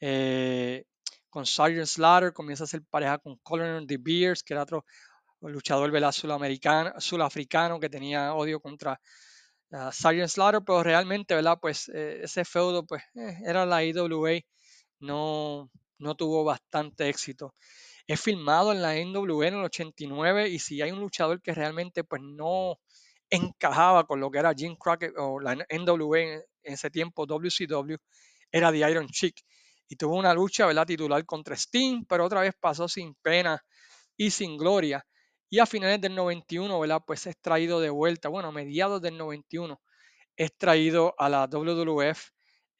[0.00, 0.84] eh,
[1.30, 4.84] con Sergeant Slaughter, comienza a ser pareja con Colonel De Beers, que era otro
[5.40, 6.12] luchador ¿verdad?
[6.12, 9.00] sudafricano que tenía odio contra
[9.70, 11.58] uh, Sergeant Slaughter, pero realmente, ¿verdad?
[11.60, 14.40] Pues eh, ese feudo, pues eh, era la IWA,
[15.00, 17.54] no, no tuvo bastante éxito.
[18.08, 22.04] Es filmado en la NWA en el 89 y si hay un luchador que realmente
[22.04, 22.78] pues no
[23.28, 27.96] encajaba con lo que era Jim Crockett o la NWA en, ese tiempo, WCW,
[28.50, 29.42] era The Iron Chick.
[29.88, 30.86] Y tuvo una lucha, ¿verdad?
[30.86, 33.62] Titular contra Sting, pero otra vez pasó sin pena
[34.16, 35.04] y sin gloria.
[35.50, 37.02] Y a finales del 91, ¿verdad?
[37.06, 39.80] Pues es traído de vuelta, bueno, a mediados del 91,
[40.34, 42.30] es traído a la WWF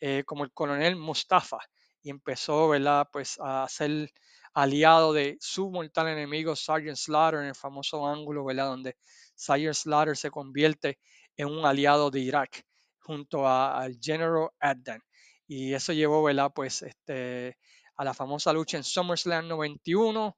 [0.00, 1.58] eh, como el coronel Mustafa
[2.02, 3.08] y empezó, ¿verdad?
[3.12, 4.10] Pues a ser
[4.58, 8.66] aliado de su mortal enemigo Sergeant Slaughter en el famoso ángulo, ¿verdad?
[8.66, 8.96] Donde
[9.36, 10.98] Sergeant Slaughter se convierte
[11.36, 12.64] en un aliado de Irak
[12.98, 15.00] junto al General Adnan.
[15.46, 16.50] y eso llevó, ¿verdad?
[16.54, 17.56] Pues este,
[17.96, 20.36] a la famosa lucha en SummerSlam 91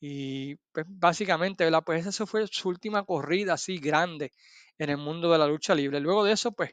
[0.00, 1.82] y pues, básicamente, ¿verdad?
[1.84, 4.32] Pues esa fue su última corrida así grande
[4.78, 5.98] en el mundo de la lucha libre.
[6.00, 6.70] Luego de eso, pues,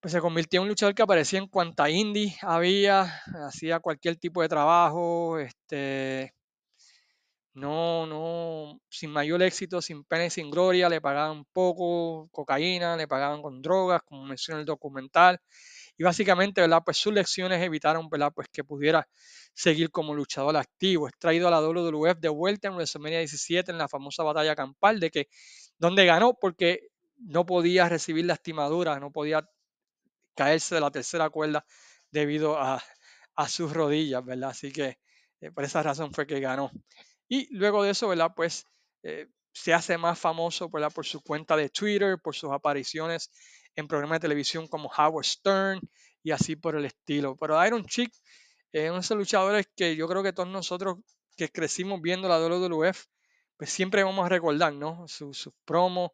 [0.00, 4.42] pues se convirtió en un luchador que aparecía en cuanta indie había, hacía cualquier tipo
[4.42, 6.34] de trabajo, este,
[7.54, 13.08] no, no, sin mayor éxito, sin pena y sin gloria, le pagaban poco, cocaína, le
[13.08, 15.40] pagaban con drogas, como menciona el documental,
[16.00, 16.66] y básicamente.
[16.82, 18.08] Pues sus lecciones evitaron.
[18.08, 19.06] Pues que pudiera
[19.52, 21.06] seguir como luchador activo.
[21.08, 24.98] Es traído a la WWF de vuelta en WrestleMania 17 en la famosa batalla campal,
[24.98, 25.28] de que,
[25.78, 29.46] donde ganó porque no podía recibir lastimadura, no podía
[30.40, 31.66] caerse de la tercera cuerda
[32.10, 32.82] debido a,
[33.36, 34.48] a sus rodillas, ¿verdad?
[34.48, 34.98] Así que
[35.42, 36.70] eh, por esa razón fue que ganó.
[37.28, 38.32] Y luego de eso, ¿verdad?
[38.34, 38.64] Pues
[39.02, 40.90] eh, se hace más famoso ¿verdad?
[40.94, 43.30] por su cuenta de Twitter, por sus apariciones
[43.76, 45.80] en programas de televisión como Howard Stern
[46.22, 47.36] y así por el estilo.
[47.36, 48.10] Pero Iron Chick
[48.72, 51.00] es uno de esos luchadores que yo creo que todos nosotros
[51.36, 53.04] que crecimos viendo la WWF,
[53.58, 55.06] pues siempre vamos a recordar, ¿no?
[55.06, 56.12] Sus promos,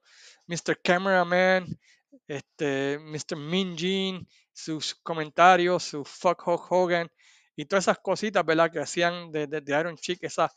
[0.49, 0.81] Mr.
[0.83, 1.79] Cameraman,
[2.29, 3.37] este, Mr.
[3.77, 7.11] Gene, sus comentarios, su fuck Hogan
[7.55, 8.71] y todas esas cositas, ¿verdad?
[8.71, 10.51] Que hacían de, de Iron Chick, esa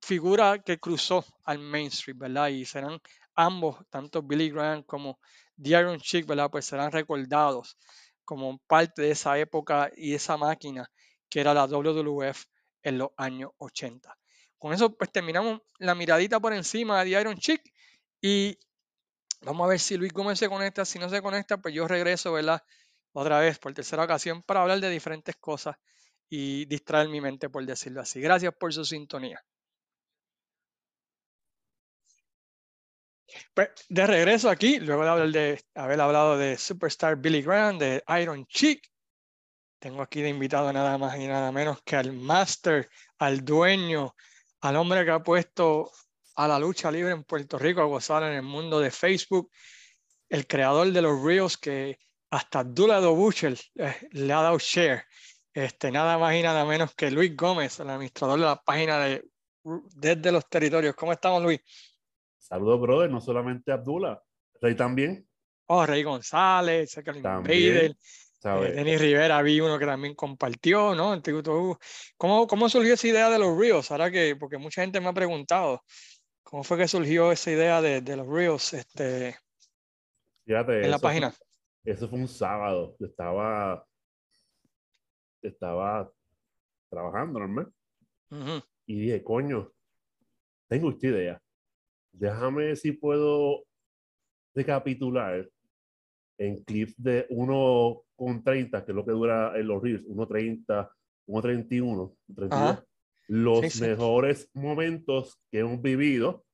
[0.00, 2.48] figura que cruzó al mainstream, ¿verdad?
[2.48, 3.00] Y serán
[3.34, 5.18] ambos, tanto Billy Graham como
[5.60, 6.50] The Iron Chick, ¿verdad?
[6.50, 7.78] Pues serán recordados
[8.24, 10.90] como parte de esa época y esa máquina
[11.28, 12.44] que era la WWF
[12.82, 14.16] en los años 80.
[14.58, 17.62] Con eso pues terminamos la miradita por encima de The Iron Chick
[18.20, 18.58] y
[19.44, 20.84] vamos a ver si Luis Gómez se conecta.
[20.84, 22.62] Si no se conecta, pues yo regreso, ¿verdad?
[23.12, 25.76] Otra vez por tercera ocasión para hablar de diferentes cosas
[26.28, 28.20] y distraer mi mente, por decirlo así.
[28.20, 29.42] Gracias por su sintonía.
[33.54, 38.90] Pues de regreso aquí, luego de haber, hablado de Superstar Billy Graham, de Iron Chick,
[39.78, 44.14] tengo aquí de invitado nada más y nada menos que al Master, al dueño,
[44.60, 45.90] al hombre que ha puesto
[46.36, 49.50] a la lucha libre en Puerto Rico a gozar en el mundo de Facebook,
[50.28, 51.98] el creador de los Reels que
[52.30, 55.04] hasta Abdullah Butcher eh, le ha dado share.
[55.52, 59.22] Este, nada más y nada menos que Luis Gómez, el administrador de la página de
[59.62, 60.94] Desde los Territorios.
[60.94, 61.60] ¿Cómo estamos, Luis?
[62.38, 64.18] Saludos, brother, no solamente Abdullah,
[64.60, 65.28] Rey también.
[65.66, 67.94] Oh, Rey González, Vader,
[68.44, 71.20] eh, Denis Rivera, vi uno que también compartió, ¿no?
[72.16, 73.90] ¿Cómo, ¿Cómo surgió esa idea de los Reels?
[73.90, 75.82] Ahora que, porque mucha gente me ha preguntado,
[76.42, 79.36] ¿cómo fue que surgió esa idea de, de los Reels este,
[80.44, 81.32] Fíjate, en la página?
[81.84, 83.84] eso fue un sábado, estaba,
[85.42, 86.12] estaba
[86.88, 87.72] trabajando, ¿no?
[88.86, 89.72] Y dije, coño,
[90.68, 91.42] tengo esta idea.
[92.12, 93.64] Déjame si puedo
[94.54, 95.48] recapitular
[96.38, 100.90] en clips de 1.30, que es lo que dura en los reels, 1.30,
[101.26, 102.84] 1.31, 32,
[103.32, 106.44] los mejores momentos que hemos vivido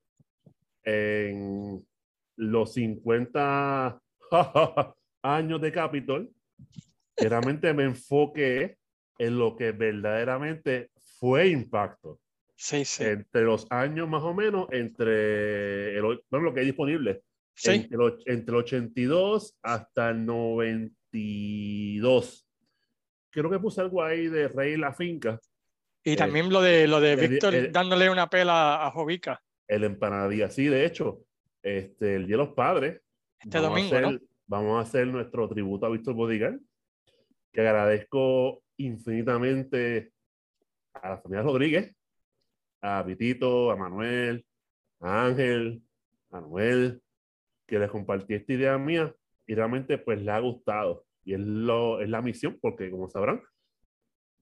[0.85, 1.85] en
[2.37, 4.01] los 50
[5.23, 6.31] años de Capitol.
[7.17, 8.79] Realmente me enfoqué
[9.19, 12.21] en lo que verdaderamente fue impacto.
[12.55, 13.03] Sí, sí.
[13.03, 17.25] Entre los años más o menos, entre el, bueno, lo que hay disponible.
[17.57, 17.73] Sí.
[17.73, 18.03] Entre, el,
[18.55, 22.47] 82 hasta el 92.
[23.31, 25.41] Creo que puse algo ahí de Rey la Finca.
[26.13, 29.43] Y también lo de, lo de Víctor dándole una pela a Jovica.
[29.67, 31.21] El empanadilla, sí, de hecho,
[31.63, 33.03] este, el Día de los Padres.
[33.39, 36.61] Este domingo, a hacer, Vamos a hacer Nuestro tributo a Víctor Bodigal,
[37.53, 40.13] que agradezco infinitamente
[40.95, 41.95] a la familia Rodríguez,
[42.81, 44.47] a Vitito, a Manuel,
[45.01, 45.83] a Ángel,
[46.31, 47.03] a Manuel,
[47.67, 49.15] que les compartí esta idea mía
[49.47, 51.05] y realmente pues le ha gustado.
[51.23, 53.43] Y es, lo, es la misión, porque como sabrán,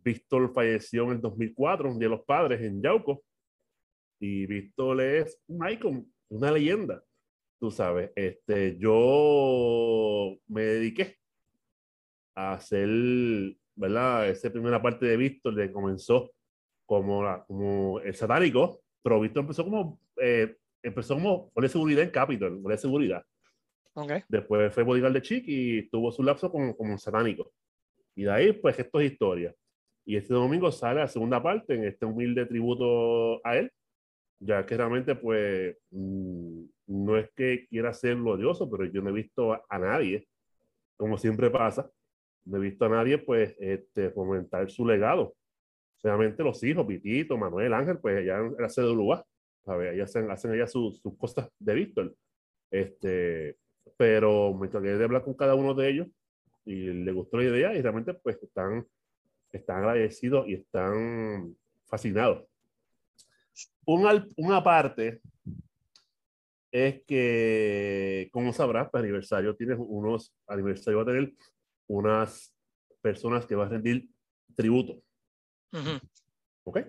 [0.07, 3.25] Víctor falleció en el 2004, un día de los padres en Yauco.
[4.21, 7.03] Y Víctor es un icon, una leyenda.
[7.59, 11.17] Tú sabes, este, yo me dediqué
[12.37, 12.89] a hacer,
[13.75, 14.29] ¿verdad?
[14.29, 16.31] Esa primera parte de Víctor, de comenzó
[16.85, 22.11] como, la, como el satánico, pero Víctor empezó como, eh, empezó como de seguridad en
[22.11, 23.25] Capitol, de seguridad.
[23.93, 24.23] Okay.
[24.29, 27.51] Después fue bodyguard de Chic y tuvo su lapso como, como satánico.
[28.15, 29.53] Y de ahí, pues, esto es historia.
[30.07, 33.73] Y este domingo sale la segunda parte en este humilde tributo a él,
[34.41, 39.13] ya que realmente, pues, mm, no es que quiera ser glorioso, pero yo no he
[39.13, 40.29] visto a, nadie,
[40.97, 41.91] como siempre pasa,
[42.45, 45.35] no he visto a nadie, pues, este, fomentar su legado
[46.07, 49.25] Obviamente los hijos, Pitito, Manuel, Ángel, pues ya en la CWA,
[49.65, 49.95] ¿sabes?
[49.95, 52.15] Ellas hacen, hacen allá sus cosas de Víctor.
[52.71, 53.57] Este,
[53.97, 56.09] pero me encargué de hablar con cada uno de ellos
[56.65, 58.87] y le gustó la idea y realmente pues están,
[59.53, 61.57] están agradecidos y están
[61.87, 62.47] fascinados.
[63.85, 65.21] Un, una parte
[66.73, 71.33] es que, como sabrás, para aniversario tienes unos, aniversario va a tener
[71.87, 72.55] unas
[73.01, 74.09] personas que van a rendir
[74.55, 75.03] tributo.
[76.65, 76.81] ¿Ok?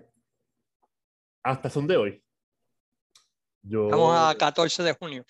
[1.42, 2.24] Hasta son de hoy.
[3.62, 5.24] Yo, Estamos a 14 de junio.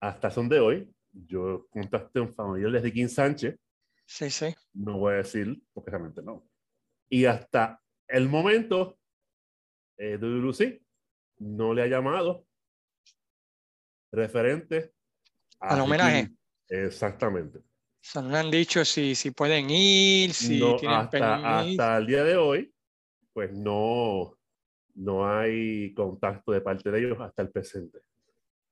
[0.00, 0.94] Hasta son de hoy.
[1.12, 3.58] Yo contacté a un familiar de Riquín Sánchez.
[4.04, 4.54] Sí, sí.
[4.74, 6.46] No voy a decir, porque realmente no.
[7.08, 8.98] Y hasta el momento,
[9.96, 10.80] eh, Lucy
[11.38, 12.46] no le ha llamado
[14.12, 14.92] referente
[15.60, 16.30] al homenaje.
[16.68, 17.58] Exactamente.
[17.58, 17.62] O
[18.08, 22.24] sea, no le han dicho si, si pueden ir, si tienen hasta, Hasta el día
[22.24, 22.72] de hoy,
[23.32, 24.36] pues no,
[24.94, 28.00] no hay contacto de parte de ellos hasta el presente.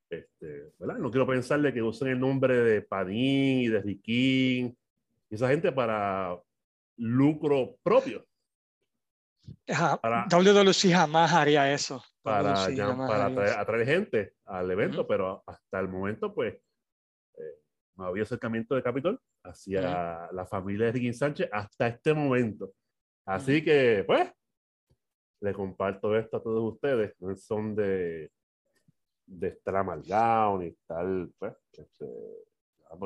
[0.09, 0.99] Este, ¿verdad?
[0.99, 4.77] No quiero pensarle que usen el nombre de Padín y de Riquín,
[5.31, 6.39] esa gente para
[6.97, 8.27] lucro propio.
[10.01, 12.03] Para, WWC jamás haría eso.
[12.23, 12.55] Para,
[13.07, 17.59] para atraer, gente al evento, pero hasta el momento, pues, eh,
[17.97, 22.73] no había acercamiento de Capitol hacia la familia de Ricky Sánchez hasta este momento.
[23.27, 24.33] Así que, pues,
[25.41, 27.15] le comparto esto a todos ustedes.
[27.21, 28.31] No son de,
[29.27, 32.07] de estar amargado ni tal, pues, este,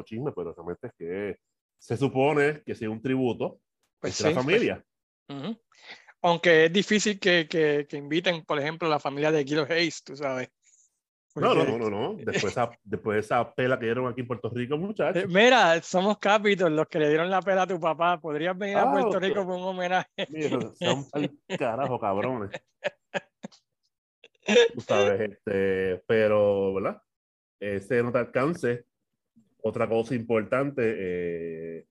[0.04, 1.38] chisme, pero realmente es que
[1.78, 3.60] se supone que sea un tributo
[4.00, 4.34] pues la pues.
[4.34, 4.84] familia.
[6.22, 10.16] Aunque es difícil que, que, que, inviten, por ejemplo, la familia de Kilo Hayes, tú
[10.16, 10.50] sabes.
[11.40, 12.14] No, no, no, no, no.
[12.18, 15.22] Después, esa, después de esa pela que dieron aquí en Puerto Rico, muchachos.
[15.22, 18.20] Eh, mira, somos Capitol, los que le dieron la pela a tu papá.
[18.20, 20.26] Podrías venir a ah, Puerto Rico por un homenaje.
[20.28, 21.06] Mira, son
[21.58, 22.50] carajo, cabrones.
[24.74, 27.02] Tú sabes, este, pero, ¿verdad?
[27.60, 28.86] Ese no te alcance.
[29.62, 31.86] Otra cosa importante, eh,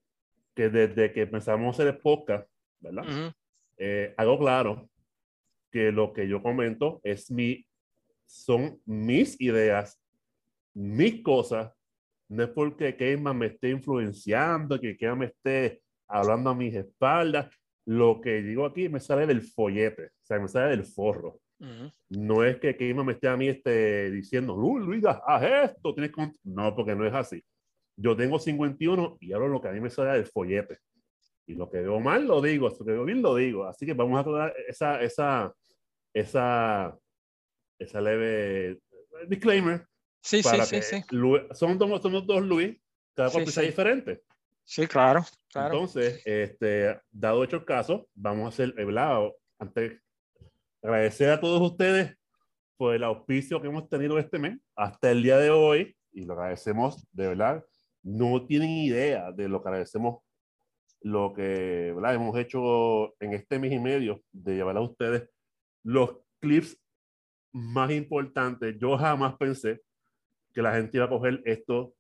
[0.58, 3.32] que desde que empezamos a hacer el podcast, ¿verdad?
[3.78, 4.90] Eh, hago claro
[5.72, 7.64] que lo que yo comento es mi,
[8.26, 10.02] son mis ideas,
[10.74, 11.72] mis cosas,
[12.28, 17.56] no es porque Keyman me esté influenciando, que Keyman me esté hablando a mis espaldas.
[17.86, 21.40] Lo que digo aquí me sale del follete, o sea, me sale del forro.
[22.10, 26.12] No es que Keyman me esté a mí este, diciendo, Luis, haz esto, tienes
[26.44, 27.44] No, porque no es así.
[27.98, 30.78] Yo tengo 51 y hablo lo que a mí me sale del follete.
[31.48, 33.66] Y lo que veo mal lo digo, lo que veo bien lo digo.
[33.66, 35.54] Así que vamos a tomar esa, esa,
[36.14, 36.98] esa,
[37.80, 38.80] esa leve
[39.28, 39.86] disclaimer.
[40.22, 41.04] Sí, sí, sí, sí.
[41.54, 42.78] son, dos, dos Luis,
[43.16, 44.22] cada cual sí, diferente.
[44.66, 45.74] Sí, claro, claro.
[45.74, 49.30] Entonces, este, dado hecho el caso, vamos a hacer, ¿verdad?
[49.58, 50.02] Antes,
[50.84, 52.14] agradecer a todos ustedes
[52.76, 56.34] por el auspicio que hemos tenido este mes hasta el día de hoy y lo
[56.34, 57.66] agradecemos de verdad.
[58.08, 60.20] No tienen idea de lo que agradecemos
[61.02, 62.16] lo que ¿verdad?
[62.16, 65.30] hemos hecho en este mes y medio de llevar a ustedes
[65.84, 66.80] los clips
[67.54, 68.78] más importantes.
[68.80, 69.82] Yo jamás pensé
[70.54, 71.94] que la gente iba a coger esto.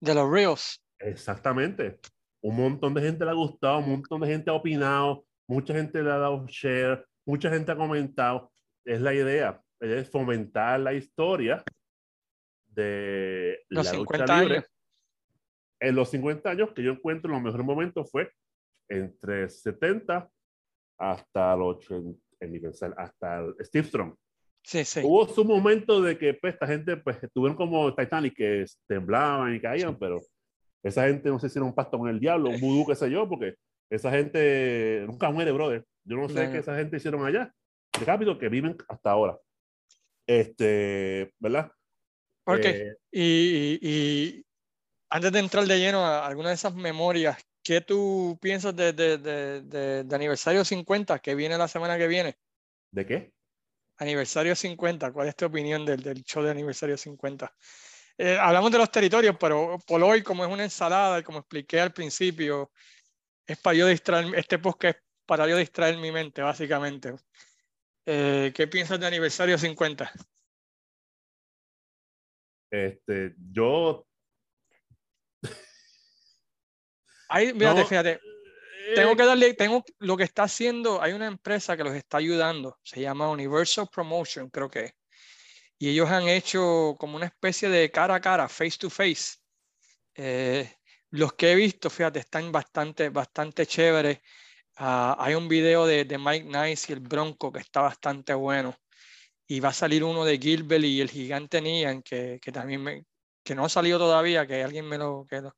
[0.00, 0.82] De los Reels.
[0.98, 2.00] Exactamente.
[2.42, 6.02] Un montón de gente le ha gustado, un montón de gente ha opinado, mucha gente
[6.02, 8.52] le ha dado share, mucha gente ha comentado.
[8.84, 11.62] Es la idea, es fomentar la historia
[12.66, 14.71] de los la 50 Años
[15.82, 18.30] en los 50 años que yo encuentro los mejores momentos fue
[18.88, 20.30] entre 70
[20.98, 22.20] hasta los 80,
[22.96, 24.14] hasta el Steve Strong.
[24.64, 25.00] Sí, sí.
[25.04, 29.60] Hubo su momento de que pues, esta gente pues, estuvieron como Titanic, que temblaban y
[29.60, 30.20] caían, pero
[30.84, 33.10] esa gente no sé si era un pacto con el diablo, un vudú, qué sé
[33.10, 33.56] yo, porque
[33.90, 35.84] esa gente nunca muere, brother.
[36.04, 37.52] Yo no sé qué esa gente hicieron allá,
[37.98, 39.36] de Capitol, que viven hasta ahora.
[40.28, 41.72] Este, ¿verdad?
[42.46, 42.64] Ok.
[42.64, 44.44] Eh, y, y,
[45.12, 49.18] antes de entrar de lleno a alguna de esas memorias, ¿qué tú piensas de, de,
[49.18, 52.38] de, de, aniversario 50 que viene la semana que viene?
[52.90, 53.32] ¿De qué?
[53.98, 57.54] Aniversario 50, ¿cuál es tu opinión del, del show de aniversario 50?
[58.16, 61.78] Eh, hablamos de los territorios, pero por hoy, como es una ensalada, y como expliqué
[61.78, 62.72] al principio,
[63.46, 67.14] es para yo distraer, este podcast es para yo distraer mi mente, básicamente.
[68.06, 70.10] Eh, ¿Qué piensas de aniversario 50?
[72.70, 74.06] Este, yo
[77.32, 78.20] Ahí, fíjate, fíjate.
[78.94, 82.78] Tengo que darle, tengo lo que está haciendo, hay una empresa que los está ayudando,
[82.82, 84.92] se llama Universal Promotion, creo que.
[85.78, 89.38] Y ellos han hecho como una especie de cara a cara, face to face.
[90.14, 90.70] Eh,
[91.10, 94.18] los que he visto, fíjate, están bastante, bastante chéveres.
[94.76, 98.76] Ah, hay un video de, de, Mike Nice y el Bronco que está bastante bueno.
[99.46, 103.04] Y va a salir uno de Gilbert y el gigante Nian, que, que también me,
[103.42, 105.54] que no ha salido todavía, que alguien me lo, que lo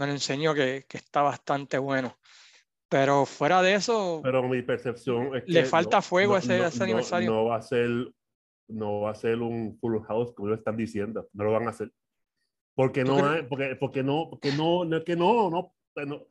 [0.00, 2.16] me lo enseñó que, que está bastante bueno.
[2.88, 6.58] Pero fuera de eso, Pero mi percepción es que Le falta no- fuego no- ese-
[6.58, 7.30] no- ese aniversario.
[7.30, 7.88] No, va a ser,
[8.68, 11.28] no va a ser un full house como ellos están diciendo.
[11.34, 11.92] No lo van a hacer.
[12.74, 16.26] Porque ¿Tú no hay, porque, porque no, porque no, no es que no, no, no,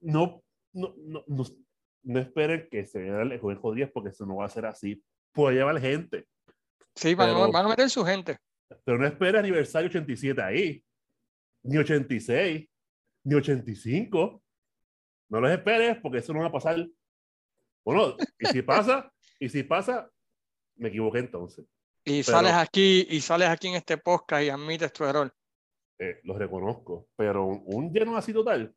[0.00, 1.24] no, no, no,
[2.04, 5.02] no, esperen que se vea el juego 10 porque eso no va a ser así.
[5.32, 6.26] Puede llevar gente,
[6.94, 8.38] sí, van, a- pero- van a meter su gente.
[8.84, 10.84] pero no esperes aniversario 87 ahí,
[11.62, 12.68] ni 86,
[13.24, 14.42] ni 85.
[15.30, 16.86] No los esperes porque eso no va a pasar.
[17.84, 20.10] Bueno, y si pasa, y si pasa,
[20.76, 21.64] me equivoqué entonces.
[22.04, 25.34] Y Pero- sales aquí y sales aquí en este podcast y admites tu error.
[25.98, 28.74] Eh, los reconozco, pero un, lleno así total.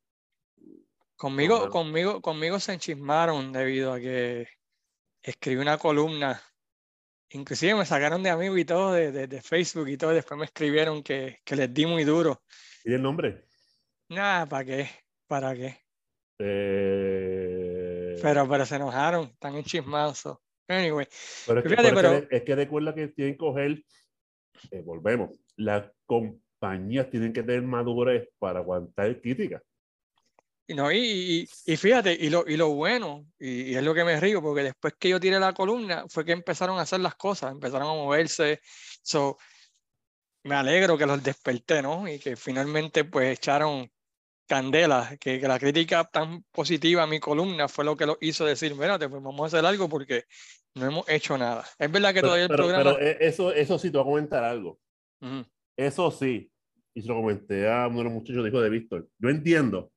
[1.15, 1.71] Conmigo, mano.
[1.71, 4.47] conmigo, conmigo se enchismaron debido a que
[5.21, 6.41] escribí una columna.
[7.29, 10.11] Inclusive me sacaron de amigo y todo de, de- de Facebook y todo.
[10.11, 12.41] Después me escribieron que, que les di muy duro.
[12.85, 13.45] ¿Y el nombre?
[14.09, 14.89] Nada, ¿para qué?
[15.27, 15.77] ¿Para qué?
[16.39, 20.23] Eh, Pero, pero se enojaron, están enchismados.
[20.67, 21.07] Anyway,
[21.45, 23.83] pero es, que, fíjate, pero es que- pero- es que recuerda que tienen que coger,
[24.71, 29.61] eh, volvemos, las compañías tienen que tener madurez para aguantar críticas.
[30.67, 33.93] y, no, y, y- y fíjate, y lo, y lo bueno, y, y es lo
[33.93, 37.01] que me río, porque después que yo tiré la columna, fue que empezaron a hacer
[37.01, 38.61] las cosas, empezaron a moverse.
[39.01, 39.37] So,
[40.43, 42.07] me alegro que los desperté, ¿no?
[42.07, 43.89] Y que finalmente pues echaron
[44.47, 48.45] candela, que, que la crítica tan positiva a mi columna fue lo que lo hizo
[48.45, 50.25] decir, mírate, pues vamos a hacer algo porque
[50.75, 51.65] no hemos hecho nada.
[51.79, 52.95] Es verdad que Pero, todavía el pero- programa...
[52.95, 54.79] pero, eh, eso, eso sí, te voy a comentar algo.
[55.77, 56.51] Eso sí,
[56.93, 59.07] y se lo comenté a uno de los muchachos, dijo de Víctor.
[59.19, 59.91] Yo entiendo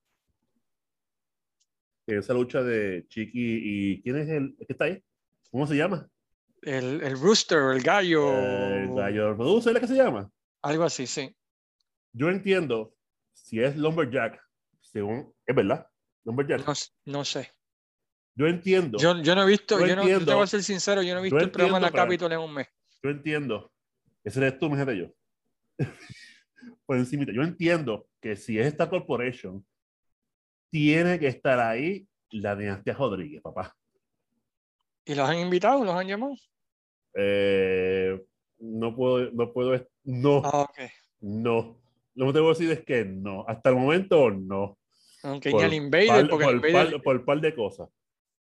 [2.06, 3.32] que esa lucha de Chiqui
[3.62, 4.02] y.
[4.02, 5.02] ¿Quién es el el que está ahí?
[5.50, 6.08] ¿Cómo se llama?
[6.64, 10.30] El, el rooster, el gallo, El gallo producer, ¿es que se llama?
[10.62, 11.36] algo así, sí.
[12.12, 12.94] Yo entiendo
[13.34, 14.40] si es Lumberjack,
[14.80, 15.34] según.
[15.44, 15.86] Es verdad,
[16.24, 16.66] Lumberjack.
[16.66, 16.72] No,
[17.04, 17.52] no sé.
[18.34, 20.46] Yo entiendo, yo, Yo, yo no he visto, Yo yo, no, yo te voy a
[20.46, 22.68] ser sincero, yo no he Yo visto el programa en la Capitol en un mes.
[23.02, 23.70] entiendo.
[24.24, 25.14] Ese eres tú, mi yo.
[26.86, 27.24] Por encima.
[27.26, 29.64] Yo entiendo que si es esta corporation,
[30.70, 33.76] tiene que estar ahí la dinastía Rodríguez, papá.
[35.04, 35.84] ¿Y los han invitado?
[35.84, 36.34] ¿Los han llamado?
[37.14, 38.22] Eh,
[38.58, 40.68] no puedo, no puedo, no, Ah,
[41.20, 41.80] no.
[42.14, 43.44] Lo que te voy a decir es que no.
[43.48, 44.78] Hasta el momento, no.
[45.22, 47.88] Aunque ni al Invader, par- porque por, el Invader, par, por par de cosas.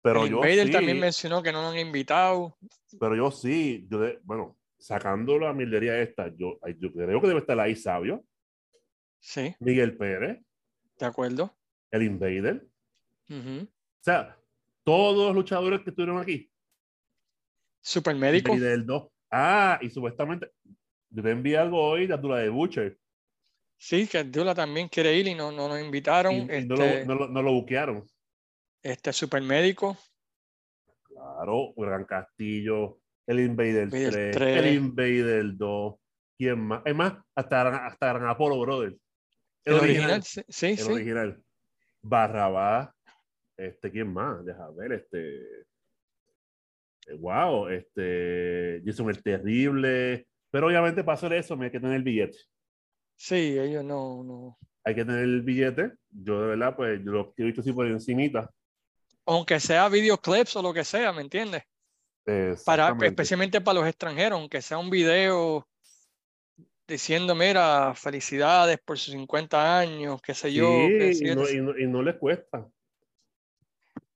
[0.02, 2.58] Pero el yo Invader sí, también mencionó que no lo han invitado.
[3.00, 7.40] pero yo sí, yo de- bueno, sacando la mildería esta, yo, yo creo que debe
[7.40, 8.24] estar ahí Sabio,
[9.20, 10.40] Sí, Miguel Pérez,
[10.98, 11.56] de acuerdo.
[11.92, 12.68] el Invader.
[13.30, 13.68] O
[14.04, 14.36] sea,
[14.84, 16.51] todos los luchadores que estuvieron aquí.
[17.82, 18.54] Super médico.
[18.54, 19.08] Invader 2.
[19.32, 20.52] Ah, y supuestamente,
[21.10, 22.98] yo te envié algo hoy, la dura de Butcher.
[23.78, 26.34] Sí, que Dula también quiere ir y no, no nos invitaron.
[26.34, 28.06] Y, y este, no, lo, no, lo, no lo buquearon.
[28.84, 29.98] este super médico.
[31.04, 34.58] Claro, Gran Castillo, el Invader Invader 3, 3.
[34.58, 35.96] el Invader 2.
[36.38, 36.82] ¿Quién más?
[36.86, 38.96] Es más, hasta, hasta Gran Apolo, brother.
[39.66, 40.68] El, original, sí, sí.
[40.68, 40.92] El sí.
[40.92, 41.44] original.
[42.04, 42.90] Barrabás.
[43.58, 44.46] Este, ¿quién más?
[44.46, 45.40] Deja ver, este.
[47.12, 48.82] Eh, Wow, este.
[48.86, 50.28] Jason el Terrible.
[50.50, 52.38] Pero obviamente para hacer eso me hay que tener el billete.
[53.16, 54.58] Sí, ellos no, no.
[54.84, 55.94] Hay que tener el billete.
[56.10, 58.50] Yo de verdad, pues, yo lo he visto así por encimita.
[59.26, 61.64] Aunque sea videoclips o lo que sea, ¿me entiendes?
[62.66, 65.68] Para, especialmente para los extranjeros, aunque sea un video
[66.88, 71.50] diciendo, mira, felicidades por sus 50 años, qué sé yo, qué Sí, y sé no,
[71.50, 72.68] y, no, y no les cuesta.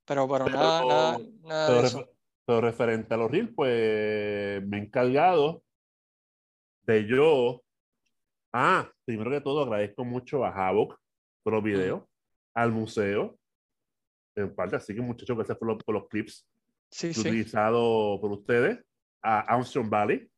[0.05, 2.09] pero, pero pero- nada, nada, nada Pero, de eso.
[2.45, 5.63] Pero referente a los reels, pues me he encargado
[6.83, 7.63] de yo.
[8.53, 10.97] Ah, primero que todo agradezco mucho a Havoc
[11.43, 12.03] por los videos,
[12.53, 13.37] al museo,
[14.35, 16.47] en parte, así que muchachos, gracias por los, por los clips
[16.89, 18.79] Sí, sí, utilizados por ustedes,
[19.21, 20.29] a Armstrong Valley,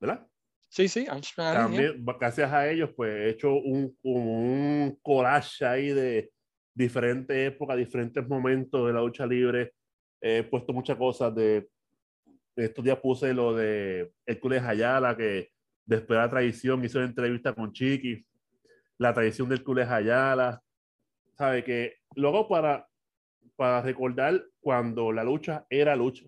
[0.00, 0.26] ¿verdad?
[0.68, 1.92] sí, sí, Armstrong Alley, yeah.
[1.92, 6.32] También, gracias a ellos, pues he hecho un, un collage ahí de
[6.74, 9.74] diferentes épocas, diferentes momentos de la lucha libre.
[10.20, 11.68] He puesto muchas cosas de.
[12.56, 15.50] Estos días puse lo de Hércules Ayala, que
[15.86, 18.24] después de la traición hizo una entrevista con Chiqui.
[18.98, 20.62] La traición de Hércules Ayala.
[21.38, 21.64] ¿Sabe?
[21.64, 22.86] Que luego para,
[23.56, 26.26] para recordar cuando la lucha era lucha.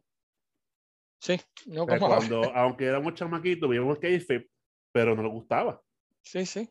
[1.23, 4.49] Sí, no como cuando, aunque éramos chamaquitos, veíamos que
[4.91, 5.81] pero no nos gustaba
[6.21, 6.69] Sí, sí,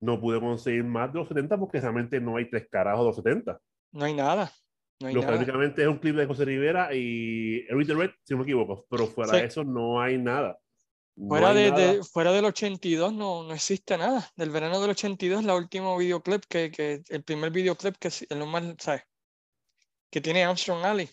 [0.00, 3.16] no pude conseguir más de los 70 porque realmente no hay tres carajos de los
[3.16, 3.60] 70.
[3.92, 4.52] no hay nada,
[5.00, 8.38] no Lo prácticamente es un clip de José Rivera y Eric the Red, si no
[8.38, 9.40] me equivoco, pero fuera Sí.
[9.40, 10.58] de eso no hay nada.
[11.16, 11.92] No Fuera, hay de, nada.
[11.94, 14.30] de- fuera del 82 no, no existe nada.
[14.36, 18.26] Del verano del 82 es la último videoclip que, que el primer videoclip que es
[18.28, 19.02] el normal, ¿sabes?
[20.10, 21.08] Que tiene Armstrong Alley.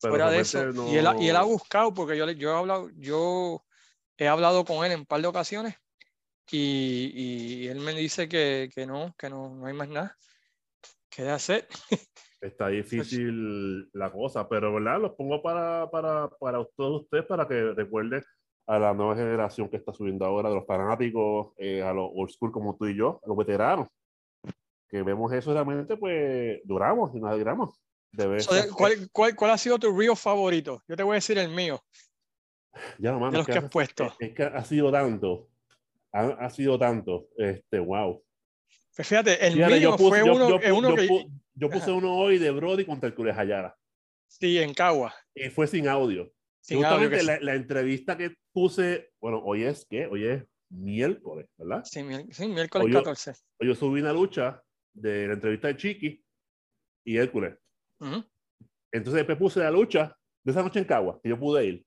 [0.00, 0.60] Pero Fuera de eso.
[0.62, 3.64] realmente Y, él, y él ha no- buscado, porque yo, yo he hablado, yo
[4.18, 5.74] he hablado con él en un par de ocasiones
[6.50, 7.12] y,
[7.64, 10.16] y él me dice que, que no, que no, no hay más nada
[11.10, 11.66] que hacer.
[12.40, 15.00] Está difícil la cosa, pero ¿verdad?
[15.00, 18.22] Los pongo para, para, para todos ustedes para que recuerden
[18.66, 22.30] a la nueva generación que está subiendo ahora, de los fanáticos, eh, a los old
[22.30, 23.88] school como tú y yo, a los veteranos,
[24.88, 27.80] que vemos eso realmente, pues duramos y nos alegramos
[28.12, 28.40] de.
[28.40, 30.82] So, de- esas- ¿cuál, cuál, cuál ha sido tu reel favorito?
[30.86, 31.80] Yo te voy a decir el mío.
[32.98, 34.12] Ya no, mano, de los que has ha- puesto?
[34.20, 35.48] Es, que ha sido tanto,
[36.12, 38.22] ha, ha sido tanto, este, wow.
[38.94, 41.06] Pues fíjate, el Fíjate, mío puse- fue yo- uno, yo eh, uno yo que
[41.58, 41.94] yo puse Ajá.
[41.94, 43.76] uno hoy de Brody contra el Hayara
[44.28, 45.14] sí, en Cagua.
[45.54, 46.32] fue sin audio.
[46.60, 47.26] Sin audio, sí.
[47.40, 51.82] la, entrevista que puse, bueno, hoy es que, hoy es miércoles, ¿verdad?
[51.84, 53.32] Sí, sí, miércoles yo- 14.
[53.60, 56.24] Hoy yo subí una lucha de la entrevista de Chiqui
[57.04, 57.56] y Hércules.
[58.00, 58.24] Ujú.
[58.92, 61.86] Entonces después puse la lucha de esa noche en Cagua, que yo pude ir.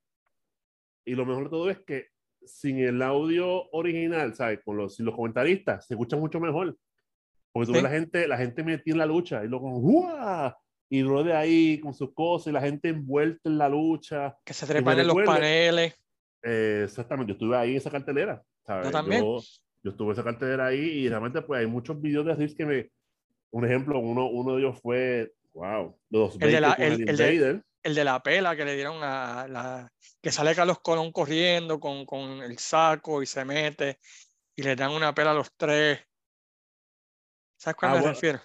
[1.06, 2.08] Y lo mejor de todo es que
[2.44, 4.62] sin el audio original, ¿sabes?
[4.64, 6.76] Con los, sin los comentaristas, se escucha mucho mejor.
[7.54, 7.74] Porque tú Sí.
[7.74, 10.52] ves la gente, la gente metida en la lucha y luego, ¡guau!
[10.90, 14.36] Y luego de ahí con sus cosas y la gente envuelta en la lucha.
[14.46, 15.96] Que se trepan en los paneles.
[16.44, 18.42] Eh, exactamente, yo estuve ahí en esa cartelera.
[18.66, 18.86] ¿sabes?
[18.86, 19.22] Yo también.
[19.22, 19.40] Yo,
[19.84, 22.66] yo estuve en esa cartelera ahí y realmente pues hay muchos videos de Riz que
[22.66, 22.90] me...
[23.52, 27.62] Un ejemplo, uno, uno de ellos fue, wow, los El de la- el- el de-.
[27.84, 29.92] El de la pela que le dieron a la.
[30.22, 33.98] que sale Carlos Colón corriendo con, con el saco y se mete
[34.56, 36.00] y le dan una pela a los tres.
[37.62, 38.14] ¿Sabes cuál Ah, me bueno.
[38.16, 38.40] refiero?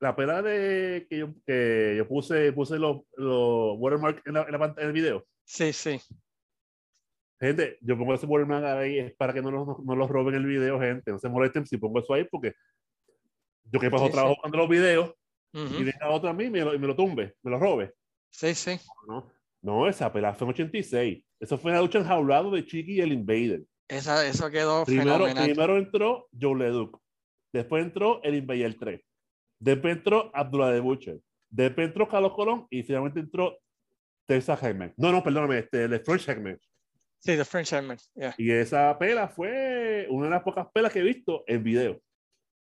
[0.00, 4.52] La pela de que yo, que yo puse, puse los, los watermarks en, la, en,
[4.52, 5.24] la en el video.
[5.44, 5.98] Sí, sí.
[7.40, 10.44] Gente, yo pongo ese watermark ahí es para que no los, no los roben el
[10.44, 11.10] video, gente.
[11.10, 12.52] No se molesten si pongo eso ahí porque
[13.64, 14.12] yo que paso Sí, sí.
[14.12, 15.14] trabajo buscando los videos
[15.54, 17.94] y venga otro a mí y me lo, y me lo tumbe, me lo robe.
[18.28, 18.78] Sí, sí.
[19.08, 19.30] No,
[19.62, 21.24] no esa pela fue en 86.
[21.40, 23.62] Eso fue la lucha enjaulado de Chiqui y el Invader.
[23.88, 25.44] Esa, eso quedó Primero, fenomenal.
[25.44, 26.98] primero entró Joe Leduc.
[27.54, 29.00] Después entró el Invader 3.
[29.60, 31.20] Después entró Abdullah de Butcher.
[31.48, 33.56] Después entró Carlos Colón y finalmente entró
[34.26, 34.92] Teresa Hegman.
[34.96, 36.58] No, no, perdóname, este, el French Hegman.
[37.20, 38.00] Sí, The French Element.
[38.16, 38.34] yeah.
[38.36, 42.02] Y esa pela fue una de las pocas pelas que he visto en video.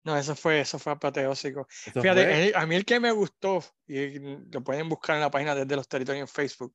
[0.04, 1.66] No, eso fue, eso fue apoteósico.
[1.86, 5.22] Eso Fíjate, fue- el- a mí el que me gustó, y lo pueden buscar en
[5.22, 6.74] la página desde los territorios en Facebook,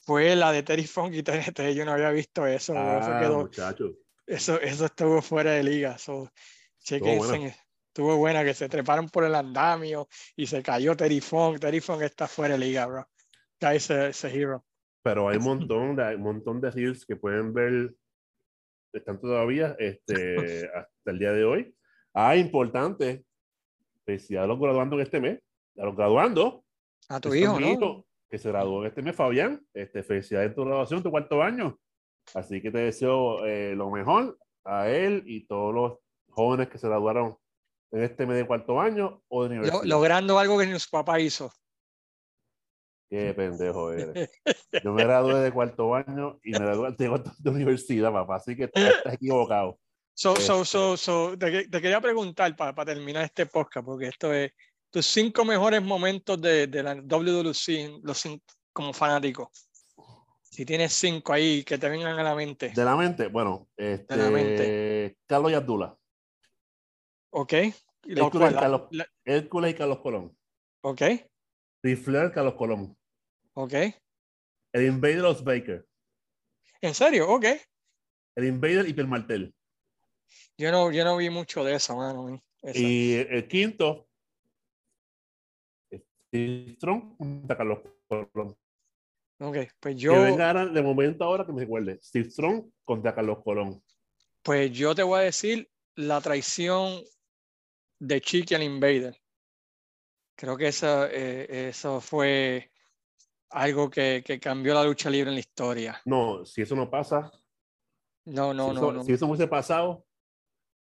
[0.00, 1.74] fue la de Terry Funk y TNT.
[1.74, 2.74] Yo no había visto eso.
[2.74, 3.94] eso, Ah, quedó- muchacho.
[4.26, 5.96] eso, eso estuvo fuera de liga.
[5.96, 6.30] So,
[6.82, 7.56] chequense, buena.
[7.90, 11.58] Estuvo buena que se treparon por el andamio y se cayó Terry Funk.
[11.58, 13.08] Terry Funk está fuera de liga, bro.
[13.60, 14.64] Guys, ese hero.
[15.02, 17.94] Pero hay un montón de, un montón de reels que pueden ver,
[18.92, 20.36] están todavía este,
[20.74, 21.74] hasta el día de hoy.
[22.14, 23.24] Ah, importante,
[24.04, 25.40] felicidades a los graduando en este mes,
[25.76, 26.64] a los graduando,
[27.08, 28.04] A tu Ese hijo, ¿no?
[28.30, 29.60] que se graduó este mes, Fabián.
[29.74, 31.76] Este, felicidades en tu graduación, tu cuarto año.
[32.34, 35.98] Así que te deseo eh, lo mejor a él y todos los
[36.30, 37.36] jóvenes que se graduaron
[37.92, 39.82] en este de cuarto año o de universidad.
[39.84, 41.52] logrando algo que ni su papá hizo.
[43.10, 44.30] Qué pendejo eres.
[44.84, 48.36] Yo me gradué de cuarto año y me gradué de, cuarto- de universidad, papá.
[48.36, 49.78] Así que estás, equivocado.
[50.14, 54.08] So, so, Este- so, so, te, que- te quería preguntar para terminar este podcast, porque
[54.08, 54.52] esto es
[54.90, 58.22] tus cinco mejores momentos de, de la WWC los
[58.72, 59.50] como fanático.
[60.42, 64.16] Si tienes cinco ahí que te vengan a la mente, De la mente, bueno, este,
[64.16, 65.16] la mente.
[65.26, 65.94] Carlos y Abdullah.
[67.30, 67.52] ¿Ok?
[67.52, 70.36] Hércules y la- Carlos, la- Hércules y Carlos Colón.
[70.82, 71.02] ¿Ok?
[71.82, 72.96] Rifler, Carlos Colón.
[73.54, 73.72] ¿Ok?
[74.72, 75.86] El Invader, los Baker.
[76.80, 77.28] ¿En serio?
[77.30, 77.44] ¿Ok?
[78.36, 79.54] El Invader y Pierre Martel.
[80.56, 82.40] Yo no, yo no vi mucho de eso, mano.
[82.62, 82.78] esa.
[82.78, 84.08] Y el quinto,
[86.28, 87.78] Steve Strong contra Carlos
[88.08, 88.56] Colón.
[89.42, 91.98] Ok, pues Que yo, venga ahora, de momento ahora que me recuerde.
[92.02, 93.82] Steve Strong contra Carlos Colón.
[94.42, 97.02] pues yo te voy a decir la traición
[98.00, 99.16] de Chiqui al Invader.
[100.36, 102.70] Creo que eso, eh, eso fue
[103.50, 106.00] algo que, que cambió la lucha libre en la historia.
[106.06, 107.30] No, si eso no pasa,
[108.24, 109.04] No, no, si, no, eso, no.
[109.04, 110.06] si eso hubiese pasado,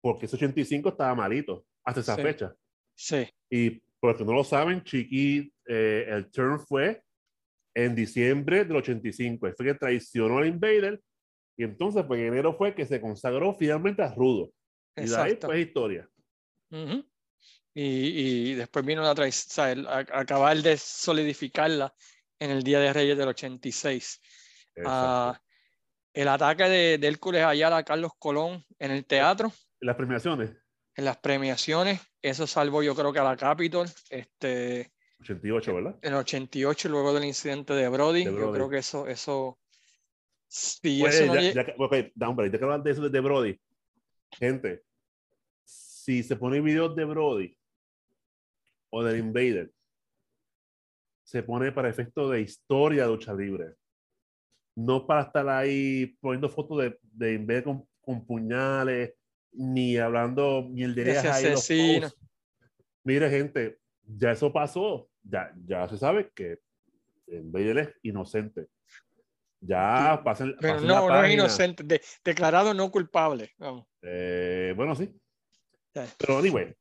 [0.02, 2.22] porque ese 85 estaba malito hasta esa Sí.
[2.22, 2.54] fecha.
[2.94, 7.02] Sí, Y por los que no lo saben, Chiqui, eh, el turn fue
[7.74, 9.46] en diciembre del 85.
[9.46, 11.00] Él Fue que traicionó al Invader.
[11.58, 14.50] Y entonces, pues en enero fue que se consagró finalmente a Rudo.
[14.96, 15.46] Y de ahí, exacto.
[15.48, 16.08] pues, historia.
[16.70, 17.04] Ujú.
[17.74, 17.82] y,
[18.50, 21.94] y después vino la traición, acabar de solidificarla
[22.38, 24.20] en el Día de Reyes del 86.
[24.74, 24.90] Exacto.
[24.90, 25.40] Ah,
[26.12, 30.50] el ataque de, de Hércules Ayala a Carlos Colón en el teatro, Las premiaciones,
[30.94, 34.90] en las premiaciones, eso salvó yo creo que a la Capitol, este,
[35.20, 35.98] 88, ¿verdad?
[36.02, 38.52] en el 88 luego del incidente de Brody, De yo Brody.
[38.54, 39.58] creo que eso, eso,
[40.48, 42.90] si Pues, eso no ya, lle- ya que- ok, da, hombre, ya que hablan de
[42.92, 43.60] eso de Brody,
[44.38, 44.84] gente,
[46.06, 47.58] si se ponen videos de Brody
[48.90, 49.72] o del Invader,
[51.24, 53.74] se pone para efecto de historia de lucha libre.
[54.76, 59.14] No para estar ahí poniendo fotos de, de Invader con, con puñales,
[59.50, 62.16] ni hablando mierderías ahí los posts.
[63.02, 65.10] Mire, gente, ya eso pasó.
[65.24, 66.60] Ya, ya se sabe que
[67.26, 68.68] Invader es inocente.
[69.58, 73.50] Ya pasen, pero pasen la no, no es inocente, de- declarado no culpable.
[73.58, 73.88] vamos.
[74.02, 75.12] Eh, bueno, sí.
[76.18, 76.74] Pero anyway,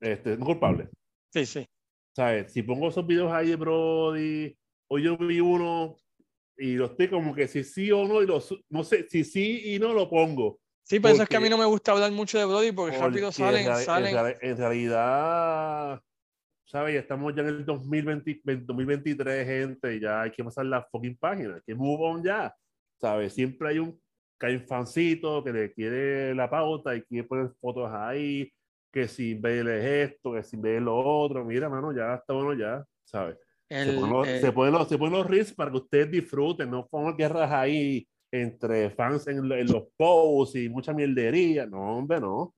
[0.00, 0.88] este, no culpable.
[1.32, 1.66] Sí, sí.
[2.14, 2.52] ¿Sabes?
[2.52, 4.56] Si pongo esos videos ahí de Brody,
[4.88, 5.96] hoy yo vi uno
[6.58, 9.74] y lo estoy como que si sí o no, y lo, no sé, si sí
[9.74, 10.60] y no lo pongo.
[10.84, 12.98] Sí, pero eso es que a mí no me gusta hablar mucho de Brody porque
[12.98, 14.36] rápido Porque salen, en, salen.
[14.40, 16.02] en realidad,
[16.66, 16.94] ¿sabes?
[16.94, 21.16] Ya estamos ya en el 2020, 2023, gente, y ya hay que pasar la fucking
[21.16, 22.54] página, hay que move on ya,
[23.00, 23.32] ¿sabes?
[23.32, 23.98] Siempre hay un
[24.42, 28.52] que hay un fancito que le quiere la pauta y quiere poner fotos ahí,
[28.92, 32.84] que si es esto, que si es lo otro, mira, mano, ya está bueno ya,
[33.04, 33.36] ¿sabes?
[33.68, 36.10] Se el- ponen, los, eh, se, ponen los, se ponen los reels para que ustedes
[36.10, 41.64] disfruten, no pongan guerras ahí entre fans en, lo- en los posts y mucha mierdería.
[41.66, 42.54] No, hombre, no.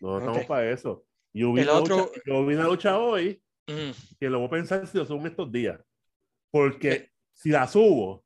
[0.00, 1.04] No estamos para eso.
[1.32, 4.46] Yo vi, El una otro- lucha, yo vi una lucha hoy mm, que lo voy
[4.46, 5.80] a pensar si lo subo en estos días.
[6.50, 7.10] Porque Eh.
[7.32, 8.24] si la subo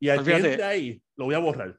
[0.00, 0.48] y Olvídate.
[0.50, 1.78] entre ahí, lo voy a borrar.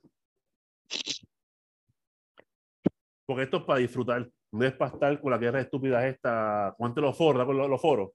[3.25, 4.29] Porque esto es para disfrutar.
[4.55, 6.73] No es para estar con la guerra estúpida esta.
[6.77, 7.45] ¿Cuánto los foros?
[7.45, 8.11] Con los, los foros.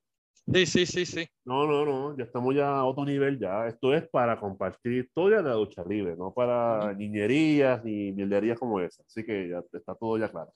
[0.53, 1.26] sí, sí, sí, sí.
[1.45, 3.66] No, no, no, ya estamos ya a otro nivel ya.
[3.66, 8.80] Esto es para compartir historias de la lucha libre, no para niñerías ni mierderías como
[8.80, 9.03] esa.
[9.03, 10.53] Así que ya está todo ya claro.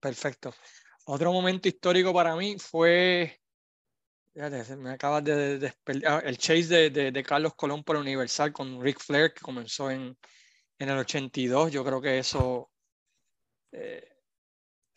[0.00, 0.52] Perfecto.
[1.06, 3.38] Otro momento histórico para mí fue,
[4.34, 5.72] fíjate, me acabas de
[6.06, 9.90] ah, el chase de, de- de Carlos Colón por Universal con Ric Flair que comenzó
[9.90, 10.16] en,
[10.78, 11.72] en el 82.
[11.72, 12.70] Yo creo que eso
[13.72, 14.11] eh,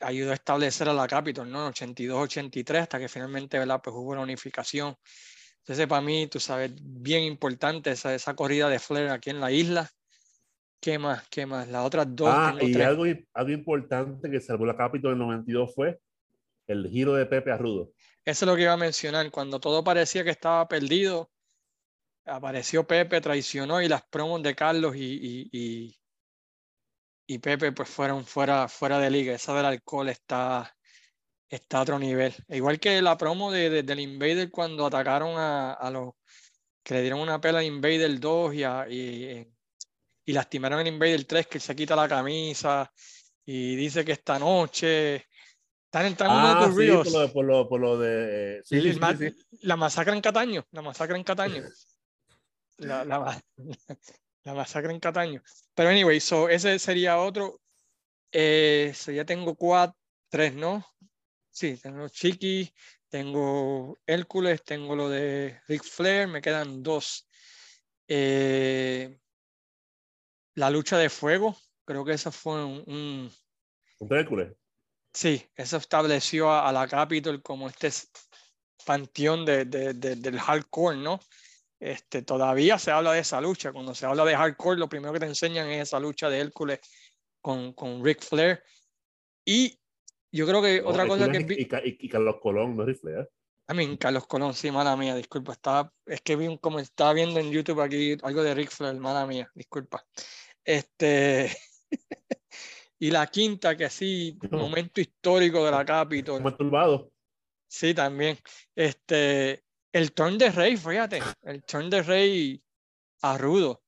[0.06, 1.72] ayudó a establecer a la Capitol, ¿no?
[1.72, 3.82] 82-83 hasta que finalmente, ¿verdad?
[3.84, 4.96] Pues hubo una unificación.
[5.60, 9.52] Entonces, para mí, tú sabes, bien importante esa, esa corrida de Flair aquí en la
[9.52, 9.90] isla.
[10.80, 11.28] ¿Qué más?
[11.30, 11.68] ¿Qué más?
[11.68, 12.30] Las otras dos.
[12.32, 12.86] Ah, y tres.
[12.86, 16.00] algo, algo importante que salvó la Capitol en el 92 fue
[16.68, 17.92] el giro de Pepe a Rudo.
[18.24, 19.30] Eso es lo que iba a mencionar.
[19.32, 21.32] Cuando todo parecía que estaba perdido,
[22.26, 25.98] apareció Pepe, traicionó y las promos de Carlos y, y, y,
[27.28, 29.34] y Pepe pues fueron fuera, fuera de liga.
[29.34, 30.76] Esa del alcohol está,
[31.50, 32.34] está a otro nivel.
[32.50, 36.14] Igual que la promo de, de- del Invader cuando atacaron a, a los
[36.84, 39.48] que le dieron una pela a Invader 2 y, a- y,
[40.26, 42.92] y lastimaron al Invader 3 que se quita la camisa
[43.44, 45.26] y dice que esta noche
[45.86, 47.12] están entrando Ah, sí, reels.
[47.12, 48.62] por lo, por lo, por lo de...
[48.64, 49.46] Sí, El sí, sí, sí.
[49.62, 51.64] La masacre en Cataño, la masacre en Cataño.
[52.78, 53.42] La, la,
[54.46, 55.44] la masacre en Cataño.
[55.74, 57.62] Pero anyway, so ese sería otro.
[58.32, 59.98] Eh, so ya tengo cuatro,
[60.30, 60.86] tres, ¿no?
[61.50, 62.74] Sí, tengo Chiqui,
[63.10, 67.28] tengo Hércules, tengo lo de Ric Flair, me quedan dos.
[68.08, 69.20] Eh,
[70.56, 73.32] la lucha de fuego, creo que eso fue un- un,
[74.12, 74.56] Hércules.
[75.14, 77.90] Sí, eso estableció a, a la Capitol como este
[78.86, 81.20] panteón de, de- de- del hardcore, ¿no?
[81.80, 83.72] Este, todavía se habla de esa lucha.
[83.72, 86.80] Cuando se habla de hardcore, lo primero que te enseñan es esa lucha de Hércules
[87.42, 88.64] con, con Ric Flair.
[89.46, 89.80] Y
[90.32, 93.28] yo creo que No, otra cosa que y, y- y Carlos Colón, no ¿eh?
[93.68, 95.54] a mí, Carlos Colón, sí, mala mía, disculpa.
[95.54, 99.00] Estaba, es que vi un, como estaba viendo en YouTube aquí algo de Ric Flair,
[99.00, 100.06] mala mía, disculpa.
[100.64, 101.56] Este,
[103.00, 106.38] y la quinta, que sí, momento histórico de la Capitol.
[106.38, 107.12] Como turbado.
[107.68, 108.38] Sí, también.
[108.76, 109.65] Este,
[109.96, 112.62] el turn de Rey, fíjate, el turn de Rey
[113.22, 113.82] a Rudo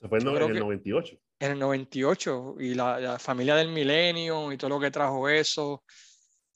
[0.00, 1.18] Se fue en, el que- 98.
[1.40, 5.84] en el 98 y la, la familia del milenio y todo lo que trajo eso.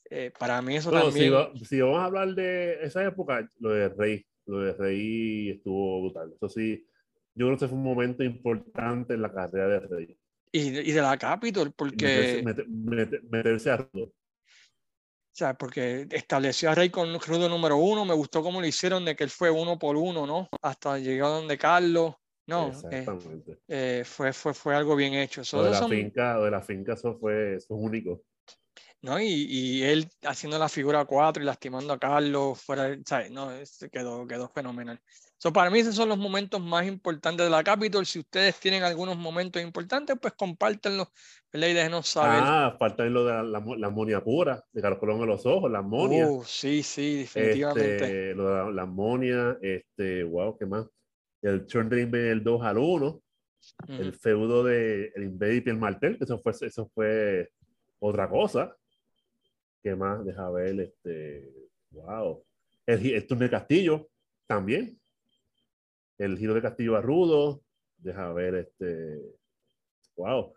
[0.09, 1.33] eh, para mí eso Bueno, si, también.
[1.33, 6.01] va- si vamos a hablar de esa época, lo de Rey, lo de Rey estuvo
[6.03, 6.33] brutal.
[6.33, 6.87] Eso sí,
[7.35, 10.17] yo creo que fue un momento importante en la carrera de Rey.
[10.53, 14.13] Y, y de la Capitol, porque, Meterse, meter- meter- meterse a Rudo.
[15.37, 18.05] O sea, porque estableció a Rey con Rudo número uno.
[18.05, 20.49] Me gustó cómo lo hicieron de que él fue uno por uno, ¿no?
[20.63, 22.15] Hasta llegó donde Carlos.
[22.47, 23.05] No, eh,
[23.67, 25.43] eh, fue, fue, fue algo bien hecho.
[25.43, 28.23] So, lo de la son- finca, de la finca, eso fue eso es único.
[29.03, 29.19] ¿no?
[29.19, 33.29] Y, y, él haciendo la figura 4 y lastimando a Carlos fuera, ¿sabes?
[33.29, 33.51] No,
[33.91, 34.99] quedó, quedó fenomenal.
[35.39, 38.05] So, para mí esos son los momentos más importantes de la Capitol.
[38.07, 41.09] Si ustedes tienen algunos momentos importantes, pues compártenlos
[41.53, 42.41] y déjenos saber.
[42.43, 45.79] Ah, falta lo de la, la, amonia pura, de Carlos Colón en los ojos, la
[45.79, 46.27] amonia.
[46.27, 47.95] Uh, sí, sí, definitivamente.
[47.95, 50.87] Este, lo de la, amonia, este, wow, ¿qué más?
[51.41, 53.21] El Turn el 2 al 1,
[53.89, 57.51] el feudo de el Invade y el Martel, eso fue, eso fue
[57.99, 58.75] otra cosa.
[59.83, 60.25] ¿Qué más?
[60.25, 61.47] Deja ver, este,
[61.91, 62.43] wow.
[62.87, 64.09] El, el Turn de Castillo,
[64.47, 64.99] también
[66.17, 67.61] el giro de Castillo a Rudo,
[67.97, 69.19] deja ver este,
[70.15, 70.53] wow,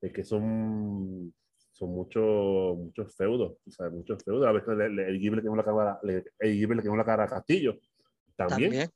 [0.00, 1.32] es que son,
[1.70, 5.56] son muchos, muchos feudos, o sea, muchos feudos, a veces el, el Ghibli le quemó
[5.56, 7.78] la cara, el Ghibli le quemó la cara a Castillo,
[8.36, 8.70] también.
[8.70, 8.90] ¿También?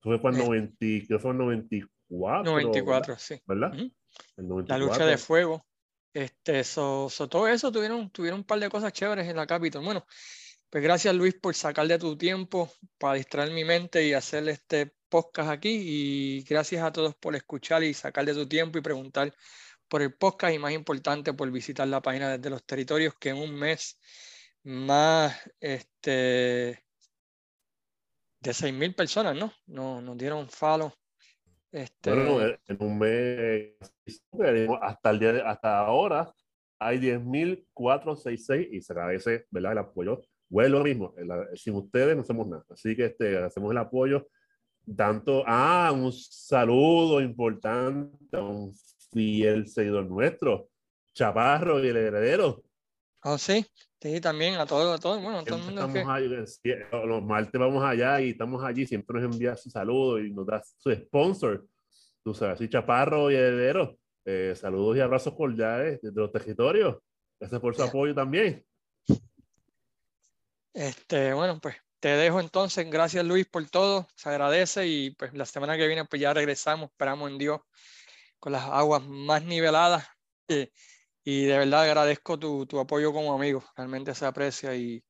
[0.00, 2.52] Fue para el 90, creo que fue el 94.
[2.52, 3.40] 94, sí.
[3.46, 3.72] ¿Verdad?
[3.74, 4.66] el 94.
[4.66, 5.64] La lucha de fuego.
[6.12, 9.82] Este, so, todo eso tuvieron, tuvieron un par de cosas chéveres en la Capitol.
[9.82, 10.04] Bueno,
[10.70, 14.94] pues gracias Luis por sacar de tu tiempo para distraer mi mente y hacer este
[15.14, 19.32] podcast aquí y gracias a todos por escuchar y sacar de tu tiempo y preguntar
[19.86, 23.36] por el podcast y más importante por visitar la página de los territorios que en
[23.36, 23.96] un mes
[24.64, 26.82] más este
[28.40, 29.52] de 6.000 personas, ¿no?
[29.66, 30.02] ¿no?
[30.02, 30.92] Nos dieron follow.
[31.70, 32.10] Este...
[32.12, 33.76] Bueno, en un mes
[34.82, 36.34] hasta el día hasta ahora
[36.80, 39.72] hay 10.466 y se agradece, ¿verdad?
[39.72, 40.22] El apoyo.
[40.48, 41.14] Bueno, lo mismo,
[41.54, 42.64] sin ustedes no hacemos nada.
[42.68, 44.26] Así que este, hacemos el apoyo
[44.96, 48.74] tanto, ah, un saludo importante a un
[49.12, 50.68] fiel seguidor nuestro,
[51.14, 52.62] Chaparro y el heredero.
[53.22, 53.64] Oh, sí,
[54.00, 55.88] sí, también a todos, a todos, bueno, todo el mundo.
[56.64, 60.46] Eh, los martes vamos allá y estamos allí, siempre nos envía su saludo y nos
[60.46, 61.66] da su sponsor.
[62.22, 63.96] Tú sabes, sí, Chaparro y heredero.
[64.26, 66.98] Eh, saludos y abrazos cordiales desde los territorios.
[67.38, 68.64] Gracias por su apoyo también.
[70.72, 72.86] Este, bueno, pues te dejo entonces.
[72.90, 74.06] Gracias Luis por todo.
[74.14, 76.90] Se agradece y pues la semana que viene pues ya regresamos.
[76.90, 77.62] Esperamos en Dios
[78.38, 80.06] con las aguas más niveladas.
[80.46, 80.70] Y,
[81.24, 83.64] y de verdad agradezco tu, tu, apoyo como amigo.
[83.74, 85.02] Realmente se aprecia y,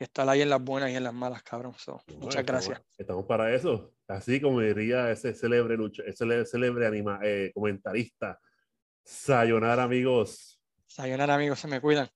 [0.00, 1.76] estar ahí en las buenas y en las malas, cabrón.
[2.18, 2.82] muchas gracias.
[2.98, 3.92] Estamos para eso.
[4.08, 8.40] Así como diría ese célebre, lucha, ese célebre anima, eh, comentarista.
[9.04, 10.60] Sayonara, amigos.
[10.88, 11.60] Sayonara, amigos.
[11.60, 12.10] Se me cuidan.